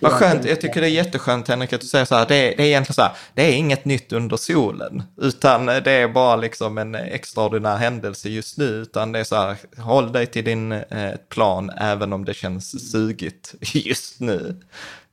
vad 0.00 0.12
skönt, 0.12 0.44
jag 0.44 0.60
tycker 0.60 0.80
det 0.80 0.86
är 0.86 0.90
jätteskönt 0.90 1.48
Henrik 1.48 1.72
att 1.72 1.80
du 1.80 1.86
säger 1.86 2.04
så 2.04 2.14
här, 2.14 2.26
det 2.28 2.34
är, 2.34 2.56
det 2.56 2.62
är 2.62 2.66
egentligen 2.66 2.94
så 2.94 3.02
här, 3.02 3.12
det 3.34 3.42
är 3.42 3.56
inget 3.56 3.84
nytt 3.84 4.12
under 4.12 4.36
solen, 4.36 5.02
utan 5.16 5.66
det 5.66 5.90
är 5.90 6.08
bara 6.08 6.36
liksom 6.36 6.78
en 6.78 6.94
extraordinär 6.94 7.76
händelse 7.76 8.28
just 8.28 8.58
nu, 8.58 8.64
utan 8.64 9.12
det 9.12 9.18
är 9.18 9.24
så 9.24 9.36
här, 9.36 9.56
håll 9.76 10.12
dig 10.12 10.26
till 10.26 10.44
din 10.44 10.72
eh, 10.72 11.16
plan 11.28 11.70
även 11.70 12.12
om 12.12 12.24
det 12.24 12.34
känns 12.34 12.90
sugigt 12.92 13.54
just 13.74 14.20
nu, 14.20 14.56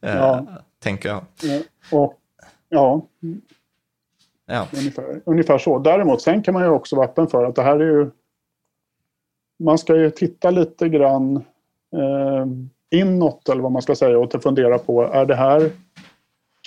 eh, 0.02 0.16
ja. 0.16 0.48
tänker 0.84 1.10
jag. 1.10 1.26
Ja, 1.42 1.60
och, 1.92 2.14
ja. 2.70 3.08
ja. 4.46 4.68
Ungefär, 4.74 5.22
ungefär 5.26 5.58
så. 5.58 5.80
Däremot, 5.80 6.22
sen 6.22 6.44
kan 6.44 6.54
man 6.54 6.64
ju 6.64 6.70
också 6.70 6.96
vara 6.96 7.08
öppen 7.08 7.28
för 7.28 7.46
att 7.46 7.56
det 7.56 7.64
här 7.64 7.80
är 7.80 7.86
ju, 7.86 8.12
man 9.60 9.78
ska 9.78 9.96
ju 9.96 10.10
titta 10.10 10.50
lite 10.50 10.90
grann 10.90 11.36
eh, 11.94 12.46
inåt 12.96 13.50
eller 13.50 13.62
vad 13.62 13.72
man 13.72 13.82
ska 13.82 13.96
säga 13.96 14.20
och 14.20 14.36
att 14.36 14.44
fundera 14.44 14.78
på, 14.78 15.04
är 15.04 15.26
det 15.26 15.36
här, 15.36 15.72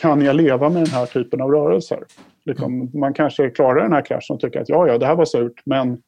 kan 0.00 0.22
jag 0.22 0.36
leva 0.36 0.68
med 0.68 0.82
den 0.82 0.92
här 0.92 1.06
typen 1.06 1.40
av 1.40 1.50
rörelser? 1.50 2.04
Liksom, 2.44 2.74
mm. 2.74 3.00
man 3.00 3.14
kanske 3.14 3.50
klarar 3.50 3.82
den 3.82 3.92
här 3.92 4.04
kraschen 4.04 4.34
och 4.34 4.40
tycker 4.40 4.60
att 4.60 4.68
ja, 4.68 4.86
ja, 4.86 4.98
det 4.98 5.06
här 5.06 5.14
var 5.14 5.24
surt, 5.24 5.62
men, 5.64 6.02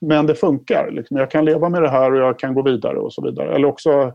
men 0.00 0.26
det 0.26 0.34
funkar. 0.34 0.90
Liksom, 0.90 1.16
jag 1.16 1.30
kan 1.30 1.44
leva 1.44 1.68
med 1.68 1.82
det 1.82 1.90
här 1.90 2.12
och 2.12 2.18
jag 2.18 2.38
kan 2.38 2.54
gå 2.54 2.62
vidare 2.62 2.98
och 2.98 3.12
så 3.12 3.22
vidare. 3.22 3.54
Eller 3.54 3.68
också, 3.68 4.12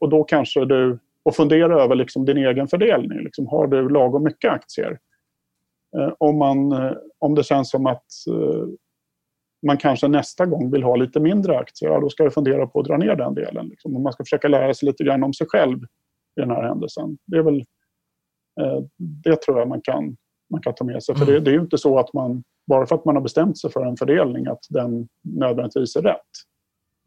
och 0.00 0.08
då 0.08 0.24
kanske 0.24 0.64
du, 0.64 0.98
och 1.22 1.36
fundera 1.36 1.82
över 1.82 1.94
liksom 1.94 2.24
din 2.24 2.36
egen 2.36 2.68
fördelning. 2.68 3.18
Liksom, 3.18 3.46
har 3.46 3.66
du 3.66 3.88
lagom 3.88 4.24
mycket 4.24 4.52
aktier? 4.52 4.98
Eh, 5.96 6.12
om, 6.18 6.38
man, 6.38 6.72
eh, 6.72 6.92
om 7.18 7.34
det 7.34 7.44
känns 7.44 7.70
som 7.70 7.86
att 7.86 8.04
eh, 8.28 8.66
man 9.64 9.76
kanske 9.76 10.08
nästa 10.08 10.46
gång 10.46 10.70
vill 10.70 10.82
ha 10.82 10.96
lite 10.96 11.20
mindre 11.20 11.58
aktier, 11.58 11.90
ja, 11.90 12.00
då 12.00 12.08
ska 12.08 12.22
jag 12.22 12.34
fundera 12.34 12.66
på 12.66 12.80
att 12.80 12.86
dra 12.86 12.96
ner 12.96 13.16
den 13.16 13.34
delen. 13.34 13.66
Liksom. 13.68 14.02
man 14.02 14.12
ska 14.12 14.24
försöka 14.24 14.48
lära 14.48 14.74
sig 14.74 14.86
lite 14.86 15.04
grann 15.04 15.24
om 15.24 15.32
sig 15.32 15.46
själv 15.46 15.84
i 16.36 16.40
den 16.40 16.50
här 16.50 16.62
händelsen. 16.62 17.18
Det 17.26 17.36
är 17.36 17.42
väl 17.42 17.64
eh, 18.60 18.84
det 18.98 19.42
tror 19.42 19.58
jag 19.58 19.68
man 19.68 19.80
kan, 19.80 20.16
man 20.50 20.60
kan 20.60 20.74
ta 20.74 20.84
med 20.84 21.02
sig. 21.02 21.16
För 21.16 21.26
det, 21.26 21.32
mm. 21.32 21.44
det, 21.44 21.50
är 21.50 21.54
ju 21.54 21.60
inte 21.60 21.78
så 21.78 21.98
att 21.98 22.12
man, 22.12 22.44
bara 22.66 22.86
för 22.86 22.94
att 22.94 23.04
man 23.04 23.14
har 23.14 23.22
bestämt 23.22 23.58
sig 23.58 23.70
för 23.70 23.86
en 23.86 23.96
fördelning, 23.96 24.46
att 24.46 24.66
den 24.70 25.08
nödvändigtvis 25.22 25.96
är 25.96 26.02
rätt. 26.02 26.20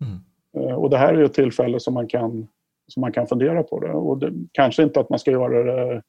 Mm. 0.01 0.19
Eh, 0.57 0.75
och 0.75 0.89
det 0.89 0.97
här 0.97 1.13
är 1.13 1.17
ju 1.17 1.25
ett 1.25 1.33
tillfälle 1.33 1.79
som 1.79 1.93
man 1.93 2.07
kan, 2.07 2.47
som 2.87 3.01
man 3.01 3.11
kan 3.11 3.27
fundera 3.27 3.63
på 3.63 3.79
det. 3.79 3.91
Och 3.91 4.17
det, 4.17 4.33
kanske 4.51 4.83
inte 4.83 4.99
att 4.99 5.09
man 5.09 5.19
ska 5.19 5.31
göra 5.31 5.63
det 5.63 6.01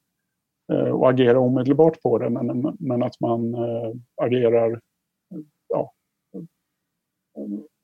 eh, 0.73 0.91
och 0.91 1.11
agera 1.11 1.39
omedelbart 1.39 2.03
på 2.03 2.19
det, 2.19 2.31
men, 2.31 2.77
men 2.79 3.03
att 3.03 3.21
man 3.21 3.55
äh, 3.55 3.93
agerar 4.23 4.81
ja, 5.69 5.93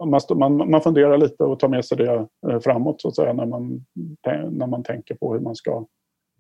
man, 0.04 0.20
man, 0.38 0.70
man 0.70 0.80
funderar 0.80 1.18
lite 1.18 1.44
och 1.44 1.58
tar 1.58 1.68
med 1.68 1.84
sig 1.84 1.98
det 1.98 2.26
eh, 2.50 2.60
framåt 2.60 3.00
så 3.00 3.08
att 3.08 3.16
säga 3.16 3.32
när 3.32 3.46
man, 3.46 3.84
när 4.50 4.66
man 4.66 4.82
tänker 4.82 5.14
på 5.14 5.32
hur 5.32 5.40
man 5.40 5.54
ska 5.54 5.86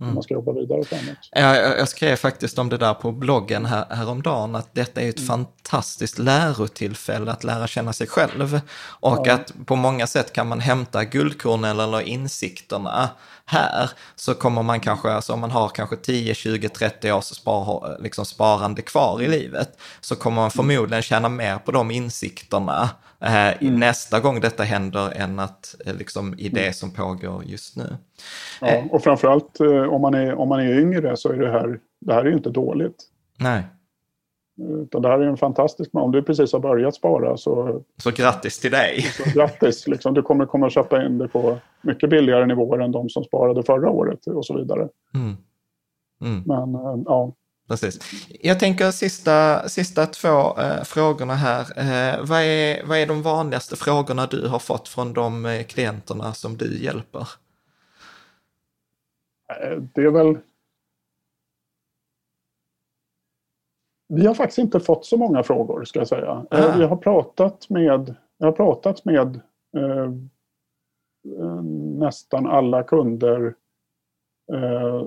Mm. 0.00 0.14
man 0.14 0.22
ska 0.22 0.34
jobba 0.34 0.52
vidare 0.52 0.84
framåt. 0.84 1.16
Jag, 1.30 1.78
jag 1.78 1.88
skrev 1.88 2.16
faktiskt 2.16 2.58
om 2.58 2.68
det 2.68 2.76
där 2.76 2.94
på 2.94 3.12
bloggen 3.12 3.66
här, 3.66 3.84
häromdagen, 3.90 4.54
att 4.54 4.74
detta 4.74 5.00
är 5.00 5.08
ett 5.08 5.18
mm. 5.18 5.26
fantastiskt 5.26 6.18
lärotillfälle 6.18 7.32
att 7.32 7.44
lära 7.44 7.66
känna 7.66 7.92
sig 7.92 8.06
själv. 8.06 8.60
Och 8.84 9.26
ja. 9.26 9.34
att 9.34 9.52
på 9.66 9.76
många 9.76 10.06
sätt 10.06 10.32
kan 10.32 10.48
man 10.48 10.60
hämta 10.60 11.04
guldkornen 11.04 11.80
eller 11.80 12.00
insikterna 12.00 13.10
här, 13.46 13.90
så 14.16 14.34
kommer 14.34 14.62
man 14.62 14.80
kanske, 14.80 15.10
alltså 15.10 15.32
om 15.32 15.40
man 15.40 15.50
har 15.50 15.68
kanske 15.68 15.96
10, 15.96 16.34
20, 16.34 16.68
30 16.68 17.12
års 17.12 17.24
spar, 17.24 17.96
liksom 18.00 18.24
sparande 18.24 18.82
kvar 18.82 19.22
i 19.22 19.28
livet, 19.28 19.78
så 20.00 20.16
kommer 20.16 20.36
man 20.36 20.50
förmodligen 20.50 21.02
tjäna 21.02 21.28
mer 21.28 21.58
på 21.58 21.72
de 21.72 21.90
insikterna 21.90 22.90
mm. 23.26 23.80
nästa 23.80 24.20
gång 24.20 24.40
detta 24.40 24.62
händer 24.62 25.12
än 25.16 25.38
att 25.38 25.74
eh, 25.86 25.94
liksom 25.94 26.34
i 26.38 26.48
det 26.48 26.76
som 26.76 26.90
pågår 26.90 27.44
just 27.44 27.76
nu. 27.76 27.96
Ja, 28.60 28.66
eh. 28.66 28.86
och 28.86 29.02
framförallt 29.02 29.60
om 29.90 30.00
man, 30.00 30.14
är, 30.14 30.34
om 30.34 30.48
man 30.48 30.60
är 30.60 30.80
yngre 30.80 31.16
så 31.16 31.32
är 31.32 31.36
det 31.36 31.50
här, 31.50 31.80
det 32.00 32.14
här 32.14 32.20
är 32.20 32.28
ju 32.28 32.34
inte 32.34 32.50
dåligt. 32.50 32.96
Nej. 33.38 33.62
Utan 34.82 35.02
det 35.02 35.08
här 35.08 35.18
är 35.18 35.26
en 35.26 35.36
fantastisk, 35.36 35.90
om 35.92 36.12
du 36.12 36.22
precis 36.22 36.52
har 36.52 36.60
börjat 36.60 36.94
spara 36.94 37.36
så... 37.36 37.82
Så 37.96 38.10
grattis 38.10 38.58
till 38.58 38.70
dig! 38.70 39.02
Så 39.02 39.38
grattis! 39.38 39.86
Liksom, 39.88 40.14
du 40.14 40.22
kommer, 40.22 40.46
kommer 40.46 40.66
att 40.66 40.72
köpa 40.72 41.06
in 41.06 41.18
det 41.18 41.28
på 41.28 41.58
mycket 41.82 42.10
billigare 42.10 42.46
nivåer 42.46 42.78
än 42.78 42.92
de 42.92 43.08
som 43.08 43.24
sparade 43.24 43.62
förra 43.62 43.90
året 43.90 44.26
och 44.26 44.46
så 44.46 44.56
vidare. 44.56 44.88
Mm. 45.14 45.36
Mm. 46.20 46.42
Men 46.46 47.02
ja, 47.06 47.32
Precis. 47.68 47.98
Jag 48.40 48.60
tänker 48.60 48.90
sista, 48.90 49.68
sista 49.68 50.06
två 50.06 50.58
eh, 50.58 50.82
frågorna 50.84 51.34
här. 51.34 51.60
Eh, 51.60 52.24
vad, 52.26 52.42
är, 52.42 52.86
vad 52.86 52.98
är 52.98 53.06
de 53.06 53.22
vanligaste 53.22 53.76
frågorna 53.76 54.26
du 54.26 54.48
har 54.48 54.58
fått 54.58 54.88
från 54.88 55.12
de 55.12 55.46
eh, 55.46 55.62
klienterna 55.62 56.34
som 56.34 56.56
du 56.56 56.82
hjälper? 56.84 57.28
Eh, 59.48 59.78
det 59.94 60.00
är 60.00 60.10
väl... 60.10 60.38
Vi 64.08 64.26
har 64.26 64.34
faktiskt 64.34 64.58
inte 64.58 64.80
fått 64.80 65.06
så 65.06 65.16
många 65.16 65.42
frågor, 65.42 65.84
ska 65.84 65.98
jag 65.98 66.08
säga. 66.08 66.46
Ah. 66.50 66.80
Jag 66.80 66.88
har 66.88 66.96
pratat 66.96 67.70
med, 67.70 68.14
jag 68.38 68.46
har 68.46 68.52
pratat 68.52 69.04
med 69.04 69.40
eh, 69.76 70.12
nästan 71.98 72.46
alla 72.46 72.82
kunder 72.82 73.54
eh, 74.52 75.04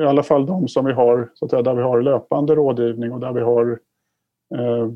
i 0.00 0.04
alla 0.04 0.22
fall 0.22 0.46
de 0.46 0.68
som 0.68 0.84
vi 0.84 0.92
har, 0.92 1.30
så 1.34 1.44
att 1.44 1.50
säga, 1.50 1.62
där 1.62 1.74
vi 1.74 1.82
har 1.82 2.02
löpande 2.02 2.54
rådgivning 2.54 3.12
och 3.12 3.20
där 3.20 3.32
vi 3.32 3.40
har... 3.40 3.78
Eh, 4.54 4.88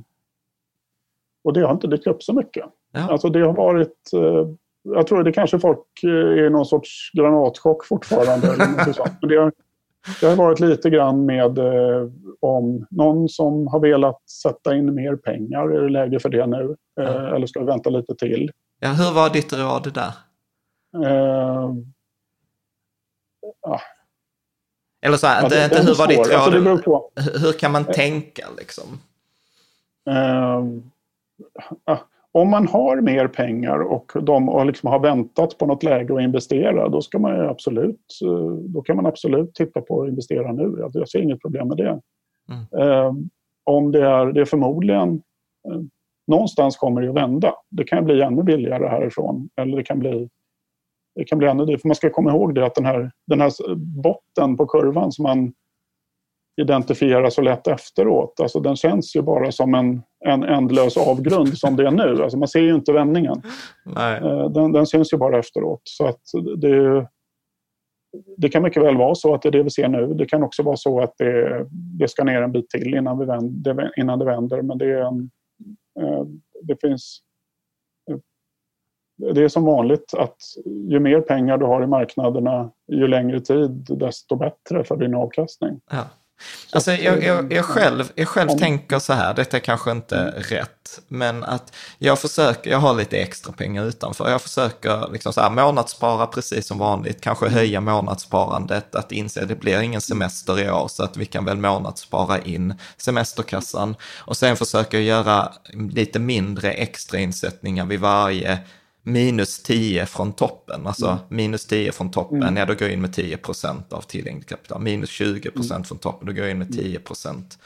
och 1.45 1.53
det 1.53 1.61
har 1.61 1.73
inte 1.73 1.87
dykt 1.87 2.07
upp 2.07 2.23
så 2.23 2.33
mycket. 2.33 2.65
Ja. 2.93 3.11
Alltså 3.11 3.29
det 3.29 3.41
har 3.41 3.53
varit... 3.53 4.13
Eh, 4.15 4.49
jag 4.83 5.07
tror 5.07 5.23
det 5.23 5.33
kanske 5.33 5.59
folk 5.59 6.03
eh, 6.05 6.45
är 6.45 6.51
någon 6.51 6.67
sorts 6.67 7.11
granatchock 7.13 7.85
fortfarande. 7.85 8.47
eller 8.47 8.93
sånt. 8.93 9.13
Men 9.21 9.29
det, 9.29 9.37
har, 9.37 9.53
det 10.21 10.27
har 10.27 10.37
varit 10.37 10.61
lite 10.61 10.91
grann 10.91 11.27
med 11.27 11.59
eh, 11.59 12.09
om 12.41 12.87
någon 12.91 13.29
som 13.29 13.67
har 13.67 13.81
velat 13.81 14.31
sätta 14.31 14.77
in 14.77 14.95
mer 14.95 15.17
pengar, 15.17 15.69
är 15.69 15.83
det 15.83 15.89
läge 15.89 16.19
för 16.21 16.29
det 16.29 16.47
nu? 16.47 16.77
Eh, 17.01 17.05
ja. 17.05 17.37
Eller 17.37 17.47
ska 17.47 17.61
vi 17.61 17.67
vänta 17.67 17.91
lite 17.91 18.15
till? 18.15 18.51
Ja, 18.81 18.89
hur 18.89 19.15
var 19.15 19.31
ditt 19.31 19.53
råd 19.53 19.93
där? 19.95 20.13
Eh, 21.05 21.71
ja, 23.63 23.81
eller 25.07 25.17
så 25.17 25.27
här, 25.27 25.49
det, 25.49 25.65
inte 25.65 25.83
hur 25.83 25.95
var 25.95 26.07
ditt 26.07 26.19
råd? 26.87 27.03
Alltså, 27.17 27.47
hur 27.47 27.53
kan 27.53 27.73
man 27.73 27.85
tänka 27.85 28.47
liksom? 28.59 28.85
Uh, 30.11 30.65
uh, 31.91 32.01
om 32.33 32.51
man 32.51 32.69
har 32.69 33.01
mer 33.01 33.29
pengar 33.29 33.79
och 33.79 34.13
de 34.23 34.49
och 34.49 34.67
liksom 34.67 34.91
har 34.91 34.99
väntat 34.99 35.59
på 35.59 35.67
något 35.67 35.83
läge 35.83 36.15
att 36.15 36.21
investera, 36.21 36.89
då, 36.89 37.03
ska 37.03 37.19
man 37.19 37.41
absolut, 37.41 38.19
uh, 38.25 38.53
då 38.53 38.83
kan 38.83 38.97
man 38.97 39.07
absolut 39.07 39.55
titta 39.55 39.81
på 39.81 40.03
att 40.03 40.09
investera 40.09 40.53
nu. 40.53 40.77
Jag, 40.79 40.91
jag 40.95 41.09
ser 41.09 41.19
inget 41.19 41.43
problem 41.43 41.69
med 41.69 41.77
det. 41.77 42.01
Mm. 42.49 42.89
Ehm, 42.89 43.29
om 43.65 43.93
det 43.93 44.07
är, 44.07 44.27
det 44.27 44.41
är 44.41 44.45
förmodligen 44.45 45.23
eh, 45.69 45.81
någonstans 46.27 46.77
kommer 46.77 47.03
det 47.03 47.09
att 47.09 47.17
vända. 47.17 47.55
Det 47.71 47.85
kan 47.85 48.05
bli 48.05 48.23
ännu 48.23 48.43
billigare 48.43 48.89
härifrån 48.89 49.49
eller 49.57 49.77
det 49.77 49.83
kan 49.83 49.99
bli 49.99 50.29
det 51.17 51.25
kan 51.25 51.39
bli 51.39 51.49
ännu 51.49 51.65
dyrare. 51.65 51.79
För 51.79 51.89
man 51.89 51.95
ska 51.95 52.11
komma 52.11 52.31
ihåg 52.31 52.55
det 52.55 52.67
att 52.67 52.75
den 52.75 52.85
här, 52.85 53.11
den 53.27 53.41
här 53.41 53.75
botten 54.03 54.57
på 54.57 54.67
kurvan 54.67 55.13
som 55.13 55.23
man 55.23 55.53
identifierar 56.61 57.31
så 57.31 57.43
lätt 57.43 57.67
efteråt, 57.67 58.41
alltså 58.41 58.61
den 58.61 58.77
känns 58.77 59.17
ju 59.17 59.23
bara 59.23 59.53
som 59.53 59.75
en, 59.75 60.03
en 60.25 60.43
ändlös 60.43 60.97
avgrund 60.97 61.59
som 61.59 61.77
det 61.77 61.87
är 61.87 61.91
nu. 61.91 62.23
Alltså 62.23 62.39
man 62.39 62.49
ser 62.49 62.61
ju 62.61 62.75
inte 62.75 62.93
vändningen. 62.93 63.43
Nej. 63.85 64.17
Eh, 64.17 64.51
den, 64.51 64.73
den 64.73 64.87
syns 64.87 65.13
ju 65.13 65.17
bara 65.17 65.39
efteråt. 65.39 65.81
Så 65.85 66.07
att 66.07 66.21
det, 66.57 67.09
det 68.37 68.49
kan 68.49 68.63
mycket 68.63 68.83
väl 68.83 68.97
vara 68.97 69.15
så 69.15 69.35
att 69.35 69.43
det 69.43 69.49
är 69.49 69.53
det 69.53 69.63
vi 69.63 69.71
ser 69.71 69.89
nu. 69.89 70.15
Det 70.15 70.27
kan 70.27 70.43
också 70.43 70.63
vara 70.63 70.77
så 70.77 71.01
att 71.01 71.15
det, 71.19 71.67
det 71.71 72.09
ska 72.09 72.25
ner 72.25 72.43
en 72.43 72.53
bit 72.53 72.71
till 72.71 72.95
innan, 72.95 73.19
vi 73.19 73.25
vänder, 73.25 73.93
innan 73.97 74.19
det 74.19 74.25
vänder. 74.25 74.63
Men 74.63 74.79
det, 74.79 74.87
är 74.87 75.01
en, 75.01 75.31
eh, 76.01 76.25
det 76.63 76.81
finns 76.81 77.23
det 79.17 79.45
är 79.45 79.49
som 79.49 79.65
vanligt 79.65 80.15
att 80.15 80.37
ju 80.65 81.01
mer 81.01 81.21
pengar 81.21 81.59
du 81.59 81.65
har 81.65 81.83
i 81.83 81.87
marknaderna, 81.87 82.71
ju 82.93 83.09
längre 83.09 83.41
tid, 83.41 83.87
desto 83.89 84.37
bättre 84.37 84.85
för 84.85 84.97
din 84.97 85.15
avkastning. 85.15 85.81
Ja. 85.91 86.05
Alltså, 86.73 86.93
jag, 86.93 87.25
jag, 87.25 87.53
jag, 87.53 87.65
själv, 87.65 88.13
jag 88.15 88.29
själv 88.29 88.51
om, 88.51 88.59
tänker 88.59 88.99
så 88.99 89.13
här, 89.13 89.35
detta 89.35 89.57
är 89.57 89.61
kanske 89.61 89.91
inte 89.91 90.19
mm. 90.19 90.43
rätt, 90.43 91.01
men 91.09 91.45
att 91.45 91.75
jag 91.99 92.19
försöker, 92.19 92.71
jag 92.71 92.79
har 92.79 92.95
lite 92.95 93.17
extra 93.19 93.53
pengar 93.53 93.85
utanför, 93.85 94.31
jag 94.31 94.43
försöker 94.43 95.13
liksom 95.13 95.33
så 95.33 95.41
här, 95.41 95.51
månadsspara 95.51 96.27
precis 96.27 96.67
som 96.67 96.79
vanligt, 96.79 97.21
kanske 97.21 97.49
höja 97.49 97.81
månadssparandet, 97.81 98.95
att 98.95 99.13
inse 99.13 99.43
att 99.43 99.49
det 99.49 99.61
blir 99.61 99.81
ingen 99.81 100.01
semester 100.01 100.61
i 100.61 100.71
år, 100.71 100.89
så 100.89 101.03
att 101.05 101.17
vi 101.17 101.27
kan 101.27 101.45
väl 101.45 101.57
månadsspara 101.57 102.39
in 102.39 102.75
semesterkassan. 102.97 103.97
Och 104.19 104.37
sen 104.37 104.57
försöker 104.57 104.99
jag 104.99 105.07
göra 105.07 105.53
lite 105.93 106.19
mindre 106.19 106.73
extrainsättningar 106.73 107.87
vid 107.87 108.01
varje 108.01 108.59
minus 109.07 109.63
10 109.63 110.07
från 110.07 110.33
toppen, 110.33 110.87
alltså 110.87 111.07
mm. 111.07 111.19
minus 111.29 111.67
10 111.67 111.93
från 111.93 112.11
toppen, 112.11 112.43
mm. 112.43 112.57
ja 112.57 112.65
då 112.65 112.75
går 112.75 112.83
jag 112.83 112.93
in 112.93 113.01
med 113.01 113.13
10 113.13 113.37
procent 113.37 113.93
av 113.93 114.01
tillgängligt 114.01 114.49
kapital. 114.49 114.83
Minus 114.83 115.11
20 115.11 115.51
procent 115.51 115.73
mm. 115.73 115.85
från 115.85 115.99
toppen, 115.99 116.27
då 116.27 116.33
går 116.33 116.43
jag 116.43 116.51
in 116.51 116.59
med 116.59 116.73
10 116.73 116.91
mm. 116.91 117.03
procent. 117.03 117.59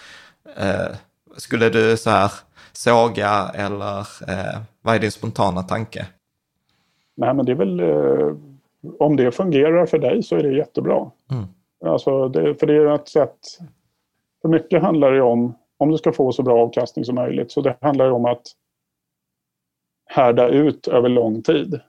Eh, 0.56 0.96
skulle 1.36 1.68
du 1.68 1.96
så 1.96 2.10
här 2.10 2.32
såga 2.72 3.50
eller 3.54 3.98
eh, 4.00 4.60
vad 4.82 4.94
är 4.94 4.98
din 4.98 5.12
spontana 5.12 5.62
tanke? 5.62 6.06
Nej 7.16 7.34
men 7.34 7.46
det 7.46 7.52
är 7.52 7.56
väl, 7.56 7.80
eh, 7.80 8.36
om 8.98 9.16
det 9.16 9.32
fungerar 9.32 9.86
för 9.86 9.98
dig 9.98 10.22
så 10.22 10.36
är 10.36 10.42
det 10.42 10.56
jättebra. 10.56 11.10
Mm. 11.30 11.44
Alltså 11.84 12.28
det, 12.28 12.54
för 12.54 12.66
det 12.66 12.74
är 12.74 12.94
ett 12.94 13.08
sätt, 13.08 13.38
för 14.42 14.48
mycket 14.48 14.82
handlar 14.82 15.12
det 15.12 15.22
om, 15.22 15.54
om 15.78 15.90
du 15.90 15.98
ska 15.98 16.12
få 16.12 16.32
så 16.32 16.42
bra 16.42 16.62
avkastning 16.62 17.04
som 17.04 17.14
möjligt, 17.14 17.52
så 17.52 17.60
det 17.60 17.76
handlar 17.80 18.04
ju 18.04 18.12
om 18.12 18.24
att 18.24 18.42
härda 20.10 20.48
ut 20.48 20.88
över 20.88 21.08
lång 21.08 21.42
tid 21.42 21.80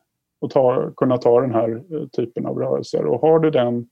och 0.41 0.49
ta, 0.49 0.91
kunna 0.97 1.17
ta 1.17 1.41
den 1.41 1.51
här 1.51 1.83
eh, 1.95 2.07
typen 2.07 2.45
av 2.45 2.57
rörelser. 2.57 3.05
Och 3.05 3.21
har 3.21 3.39
du 3.39 3.49
den, 3.49 3.87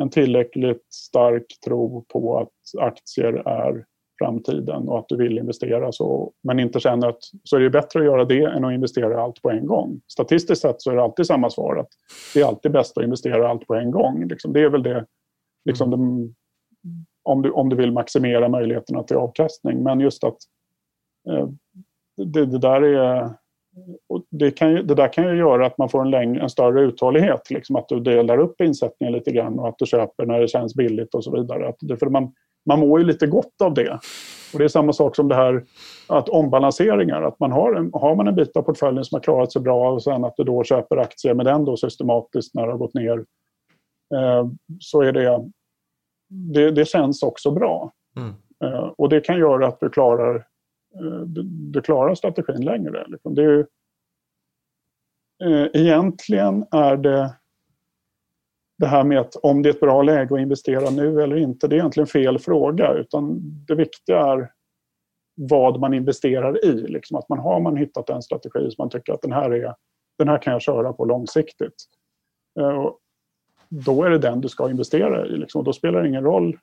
en 0.00 0.10
tillräckligt 0.10 0.86
stark 0.92 1.46
tro 1.64 2.04
på 2.08 2.38
att 2.38 2.82
aktier 2.82 3.32
är 3.48 3.84
framtiden 4.18 4.88
och 4.88 4.98
att 4.98 5.08
du 5.08 5.16
vill 5.16 5.38
investera 5.38 5.92
så, 5.92 6.32
men 6.42 6.60
inte 6.60 6.80
känner 6.80 7.08
att 7.08 7.18
så 7.44 7.56
är 7.56 7.60
det 7.60 7.70
bättre 7.70 8.00
att 8.00 8.06
göra 8.06 8.24
det 8.24 8.44
än 8.44 8.64
att 8.64 8.72
investera 8.72 9.22
allt 9.22 9.42
på 9.42 9.50
en 9.50 9.66
gång. 9.66 10.00
Statistiskt 10.12 10.62
sett 10.62 10.82
så 10.82 10.90
är 10.90 10.96
det 10.96 11.02
alltid 11.02 11.26
samma 11.26 11.50
svar 11.50 11.76
att 11.76 11.88
det 12.34 12.40
är 12.40 12.46
alltid 12.46 12.72
bäst 12.72 12.98
att 12.98 13.04
investera 13.04 13.48
allt 13.48 13.66
på 13.66 13.74
en 13.74 13.90
gång. 13.90 14.28
Liksom, 14.28 14.52
det 14.52 14.60
är 14.60 14.68
väl 14.70 14.82
det, 14.82 15.06
liksom 15.64 15.90
de, 15.90 16.34
om, 17.22 17.42
du, 17.42 17.50
om 17.50 17.68
du 17.68 17.76
vill 17.76 17.92
maximera 17.92 18.48
möjligheterna 18.48 19.02
till 19.02 19.16
avkastning. 19.16 19.82
Men 19.82 20.00
just 20.00 20.24
att 20.24 20.36
eh, 21.28 21.48
det, 22.26 22.46
det, 22.46 22.58
där 22.58 22.82
är... 22.82 23.30
Det, 24.30 24.50
kan 24.50 24.70
ju, 24.70 24.82
det 24.82 24.94
där 24.94 25.12
kan 25.12 25.24
ju 25.24 25.36
göra 25.36 25.66
att 25.66 25.78
man 25.78 25.88
får 25.88 26.00
en, 26.00 26.10
längre, 26.10 26.42
en 26.42 26.50
större 26.50 26.80
uthållighet. 26.80 27.50
Liksom 27.50 27.76
att 27.76 27.88
du 27.88 28.00
delar 28.00 28.38
upp 28.38 28.60
insättningen 28.60 29.12
lite 29.12 29.30
grann 29.30 29.58
och 29.58 29.68
att 29.68 29.78
du 29.78 29.86
köper 29.86 30.26
när 30.26 30.40
det 30.40 30.48
känns 30.48 30.74
billigt 30.74 31.14
och 31.14 31.24
så 31.24 31.30
vidare. 31.30 31.68
Att 31.68 31.76
det, 31.80 31.96
för 31.96 32.06
man, 32.06 32.32
man 32.66 32.80
mår 32.80 33.00
ju 33.00 33.06
lite 33.06 33.26
gott 33.26 33.62
av 33.62 33.74
det. 33.74 33.98
Och 34.52 34.58
Det 34.58 34.64
är 34.64 34.68
samma 34.68 34.92
sak 34.92 35.16
som 35.16 35.28
det 35.28 35.34
här 35.34 35.64
att 36.06 36.28
ombalanseringar. 36.28 37.22
Att 37.22 37.40
man 37.40 37.52
har, 37.52 37.74
en, 37.74 37.90
har 37.92 38.16
man 38.16 38.28
en 38.28 38.34
bit 38.34 38.56
av 38.56 38.62
portföljen 38.62 39.04
som 39.04 39.16
har 39.16 39.22
klarat 39.22 39.52
sig 39.52 39.62
bra 39.62 39.92
och 39.92 40.02
sen 40.02 40.24
att 40.24 40.36
du 40.36 40.44
då 40.44 40.64
köper 40.64 40.96
aktier 40.96 41.34
med 41.34 41.46
den 41.46 41.64
då 41.64 41.76
systematiskt 41.76 42.54
när 42.54 42.66
det 42.66 42.72
har 42.72 42.78
gått 42.78 42.94
ner. 42.94 43.24
Eh, 44.14 44.46
så 44.80 45.02
är 45.02 45.12
det, 45.12 45.50
det, 46.28 46.70
det 46.70 46.84
känns 46.84 47.22
också 47.22 47.50
bra. 47.50 47.92
Mm. 48.16 48.34
Eh, 48.64 48.92
och 48.98 49.08
det 49.08 49.20
kan 49.20 49.38
göra 49.38 49.66
att 49.66 49.80
du 49.80 49.88
klarar 49.88 50.46
Eh, 51.00 51.20
du, 51.20 51.42
du 51.42 51.80
klarar 51.80 52.14
strategin 52.14 52.64
längre. 52.64 53.04
Liksom. 53.08 53.34
Det 53.34 53.42
är, 53.42 53.48
ju, 53.48 53.66
eh, 55.44 55.68
egentligen 55.72 56.66
är 56.70 56.96
det 56.96 57.34
det 58.78 58.86
här 58.86 59.04
med 59.04 59.18
att 59.18 59.36
om 59.36 59.62
det 59.62 59.68
är 59.68 59.74
ett 59.74 59.80
bra 59.80 60.02
läge 60.02 60.34
att 60.34 60.40
investera 60.40 60.90
nu 60.90 61.22
eller 61.22 61.36
inte, 61.36 61.68
det 61.68 61.76
är 61.76 61.78
egentligen 61.78 62.06
fel 62.06 62.38
fråga. 62.38 62.92
Utan 62.92 63.40
det 63.66 63.74
viktiga 63.74 64.18
är 64.18 64.52
vad 65.34 65.80
man 65.80 65.94
investerar 65.94 66.64
i. 66.64 66.72
Liksom 66.72 67.16
att 67.16 67.28
man 67.28 67.38
har 67.38 67.60
man 67.60 67.76
hittat 67.76 68.10
en 68.10 68.22
strategi 68.22 68.70
som 68.70 68.82
man 68.82 68.90
tycker 68.90 69.12
att 69.12 69.22
den 69.22 69.32
här, 69.32 69.50
är, 69.50 69.74
den 70.18 70.28
här 70.28 70.42
kan 70.42 70.52
jag 70.52 70.62
köra 70.62 70.92
på 70.92 71.04
långsiktigt. 71.04 71.74
Eh, 72.60 72.68
och 72.68 72.98
då 73.68 74.04
är 74.04 74.10
det 74.10 74.18
den 74.18 74.40
du 74.40 74.48
ska 74.48 74.70
investera 74.70 75.26
i. 75.26 75.36
Liksom. 75.36 75.64
Då 75.64 75.72
spelar 75.72 76.02
det 76.02 76.08
ingen 76.08 76.24
roll 76.24 76.58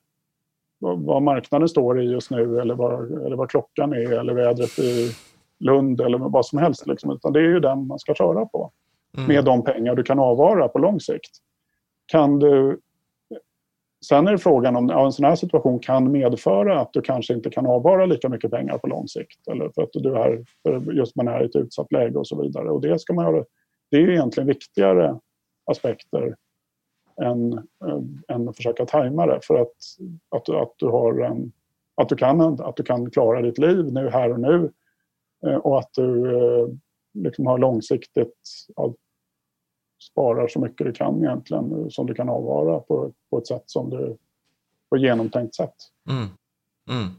vad 0.94 1.22
marknaden 1.22 1.70
står 1.70 2.02
i 2.02 2.06
just 2.06 2.32
nu 2.32 2.60
eller 2.60 2.76
vad, 2.76 3.12
eller 3.26 3.36
vad 3.36 3.50
klockan 3.50 3.94
är 3.94 4.12
eller 4.12 4.34
vädret 4.34 4.80
i 4.80 5.12
Lund 5.60 6.02
eller 6.02 6.18
vad 6.18 6.46
som 6.46 6.60
helst. 6.60 6.88
Liksom. 6.88 7.12
Utan 7.12 7.34
det 7.34 7.40
är 7.40 7.44
ju 7.44 7.60
den 7.60 7.88
man 7.88 8.00
ska 8.00 8.14
köra 8.14 8.46
på 8.46 8.72
mm. 9.18 9.28
med 9.28 9.46
de 9.46 9.64
pengar 9.64 9.96
du 9.96 10.04
kan 10.04 10.20
avvara 10.20 10.68
på 10.68 10.80
lång 10.80 11.00
sikt. 11.00 11.32
Kan 12.12 12.40
du 12.40 12.80
sen 14.06 14.28
är 14.28 14.32
det 14.32 14.38
frågan 14.38 14.76
om 14.76 14.90
ja, 14.90 15.06
en 15.06 15.12
sån 15.12 15.26
här 15.26 15.36
situation 15.36 15.80
kan 15.80 16.12
medföra 16.12 16.82
att 16.82 16.94
du 16.94 17.02
kanske 17.02 17.34
inte 17.34 17.50
kan 17.50 17.66
avvara 17.66 18.06
lika 18.06 18.30
mycket 18.30 18.52
pengar 18.52 18.78
på 18.78 18.88
lång 18.88 19.08
sikt. 19.08 19.48
Eller 19.52 19.70
för 19.76 19.84
att 19.84 19.90
du 19.94 20.18
är, 20.18 20.46
för 20.64 20.94
just 20.94 21.16
man 21.16 21.28
är 21.28 21.42
i 21.42 21.46
ett 21.46 21.56
utsatt 21.56 21.92
läge 21.92 22.20
och 22.20 22.28
så 22.28 22.42
vidare. 22.42 22.70
Och 22.70 22.82
det, 22.82 23.00
ska 23.00 23.14
man 23.14 23.26
göra, 23.26 23.46
det 23.92 23.98
är 23.98 24.10
egentligen 24.10 24.48
viktigare 24.48 25.20
aspekter 25.72 26.36
än, 27.22 27.68
än 28.28 28.50
att 28.50 28.56
försöka 28.56 28.86
tajma 28.86 29.26
det. 29.26 29.40
För 29.44 29.56
att, 29.56 29.76
att, 30.30 30.50
att, 30.50 30.74
du 30.78 30.88
har 30.88 31.20
en, 31.20 31.52
att, 31.96 32.10
du 32.10 32.16
kan, 32.16 32.42
att 32.42 32.76
du 32.76 32.84
kan 32.84 33.12
klara 33.12 33.42
ditt 33.42 33.58
liv 33.58 33.94
nu, 33.94 34.10
här 34.10 34.32
och 34.32 34.40
nu. 34.40 34.72
Eh, 35.46 35.56
och 35.56 35.80
att 35.80 35.90
du 35.94 36.38
eh, 36.38 36.68
liksom 37.14 37.46
har 37.46 37.58
långsiktigt 37.58 38.40
sparar 40.12 40.48
så 40.48 40.60
mycket 40.60 40.88
du 40.88 40.94
kan 40.94 41.24
egentligen 41.24 41.92
som 41.92 42.08
du 42.08 42.14
kan 42.14 42.30
avvara 42.30 42.80
på, 42.80 43.12
på 43.30 43.38
ett 43.38 43.48
sätt 43.48 43.64
som 43.66 43.90
du 43.90 44.18
på 44.90 44.98
genomtänkt 44.98 45.56
sätt. 45.56 45.76
Mm. 46.10 46.28
Mm. 46.90 47.16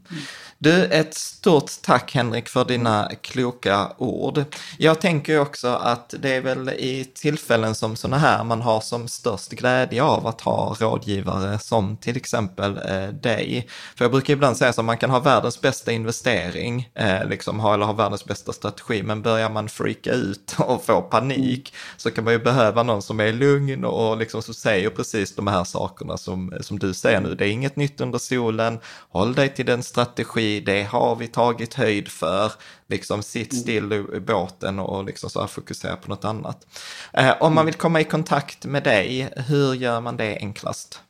Du, 0.59 0.85
ett 0.85 1.13
stort 1.13 1.71
tack 1.81 2.15
Henrik 2.15 2.49
för 2.49 2.65
dina 2.65 3.11
kloka 3.21 3.91
ord. 3.97 4.43
Jag 4.77 5.01
tänker 5.01 5.39
också 5.39 5.67
att 5.67 6.13
det 6.19 6.35
är 6.35 6.41
väl 6.41 6.69
i 6.69 7.11
tillfällen 7.15 7.75
som 7.75 7.95
sådana 7.95 8.17
här 8.17 8.43
man 8.43 8.61
har 8.61 8.81
som 8.81 9.07
störst 9.07 9.51
glädje 9.51 10.03
av 10.03 10.27
att 10.27 10.41
ha 10.41 10.75
rådgivare 10.79 11.59
som 11.59 11.97
till 11.97 12.17
exempel 12.17 12.77
eh, 12.77 13.07
dig. 13.07 13.67
För 13.95 14.05
jag 14.05 14.11
brukar 14.11 14.33
ibland 14.33 14.57
säga 14.57 14.69
att 14.69 14.85
man 14.85 14.97
kan 14.97 15.09
ha 15.09 15.19
världens 15.19 15.61
bästa 15.61 15.91
investering, 15.91 16.89
eh, 16.93 17.25
liksom 17.29 17.59
ha, 17.59 17.73
eller 17.73 17.85
ha 17.85 17.93
världens 17.93 18.25
bästa 18.25 18.53
strategi, 18.53 19.03
men 19.03 19.21
börjar 19.21 19.49
man 19.49 19.69
freaka 19.69 20.11
ut 20.11 20.55
och 20.59 20.85
få 20.85 21.01
panik 21.01 21.73
så 21.97 22.11
kan 22.11 22.23
man 22.23 22.33
ju 22.33 22.39
behöva 22.39 22.83
någon 22.83 23.01
som 23.01 23.19
är 23.19 23.33
lugn 23.33 23.85
och 23.85 24.17
liksom 24.17 24.41
som 24.41 24.53
säger 24.53 24.89
precis 24.89 25.35
de 25.35 25.47
här 25.47 25.63
sakerna 25.63 26.17
som, 26.17 26.53
som 26.61 26.79
du 26.79 26.93
säger 26.93 27.21
nu. 27.21 27.35
Det 27.35 27.45
är 27.45 27.51
inget 27.51 27.75
nytt 27.75 28.01
under 28.01 28.19
solen, 28.19 28.79
håll 29.09 29.33
dig 29.33 29.49
till 29.57 29.65
den 29.65 29.83
strategi, 29.83 30.59
det 30.59 30.83
har 30.83 31.15
vi 31.15 31.27
tagit 31.27 31.73
höjd 31.73 32.07
för. 32.07 32.51
Liksom 32.87 33.23
sitt 33.23 33.53
mm. 33.53 33.61
still 33.61 33.93
i 34.15 34.19
båten 34.19 34.79
och 34.79 35.05
liksom 35.05 35.29
så 35.29 35.47
fokusera 35.47 35.95
på 35.95 36.09
något 36.09 36.25
annat. 36.25 36.67
Eh, 37.13 37.33
om 37.39 37.55
man 37.55 37.65
vill 37.65 37.75
komma 37.75 38.01
i 38.01 38.03
kontakt 38.03 38.65
med 38.65 38.83
dig, 38.83 39.29
hur 39.47 39.73
gör 39.73 40.01
man 40.01 40.17
det 40.17 40.37
enklast? 40.41 41.01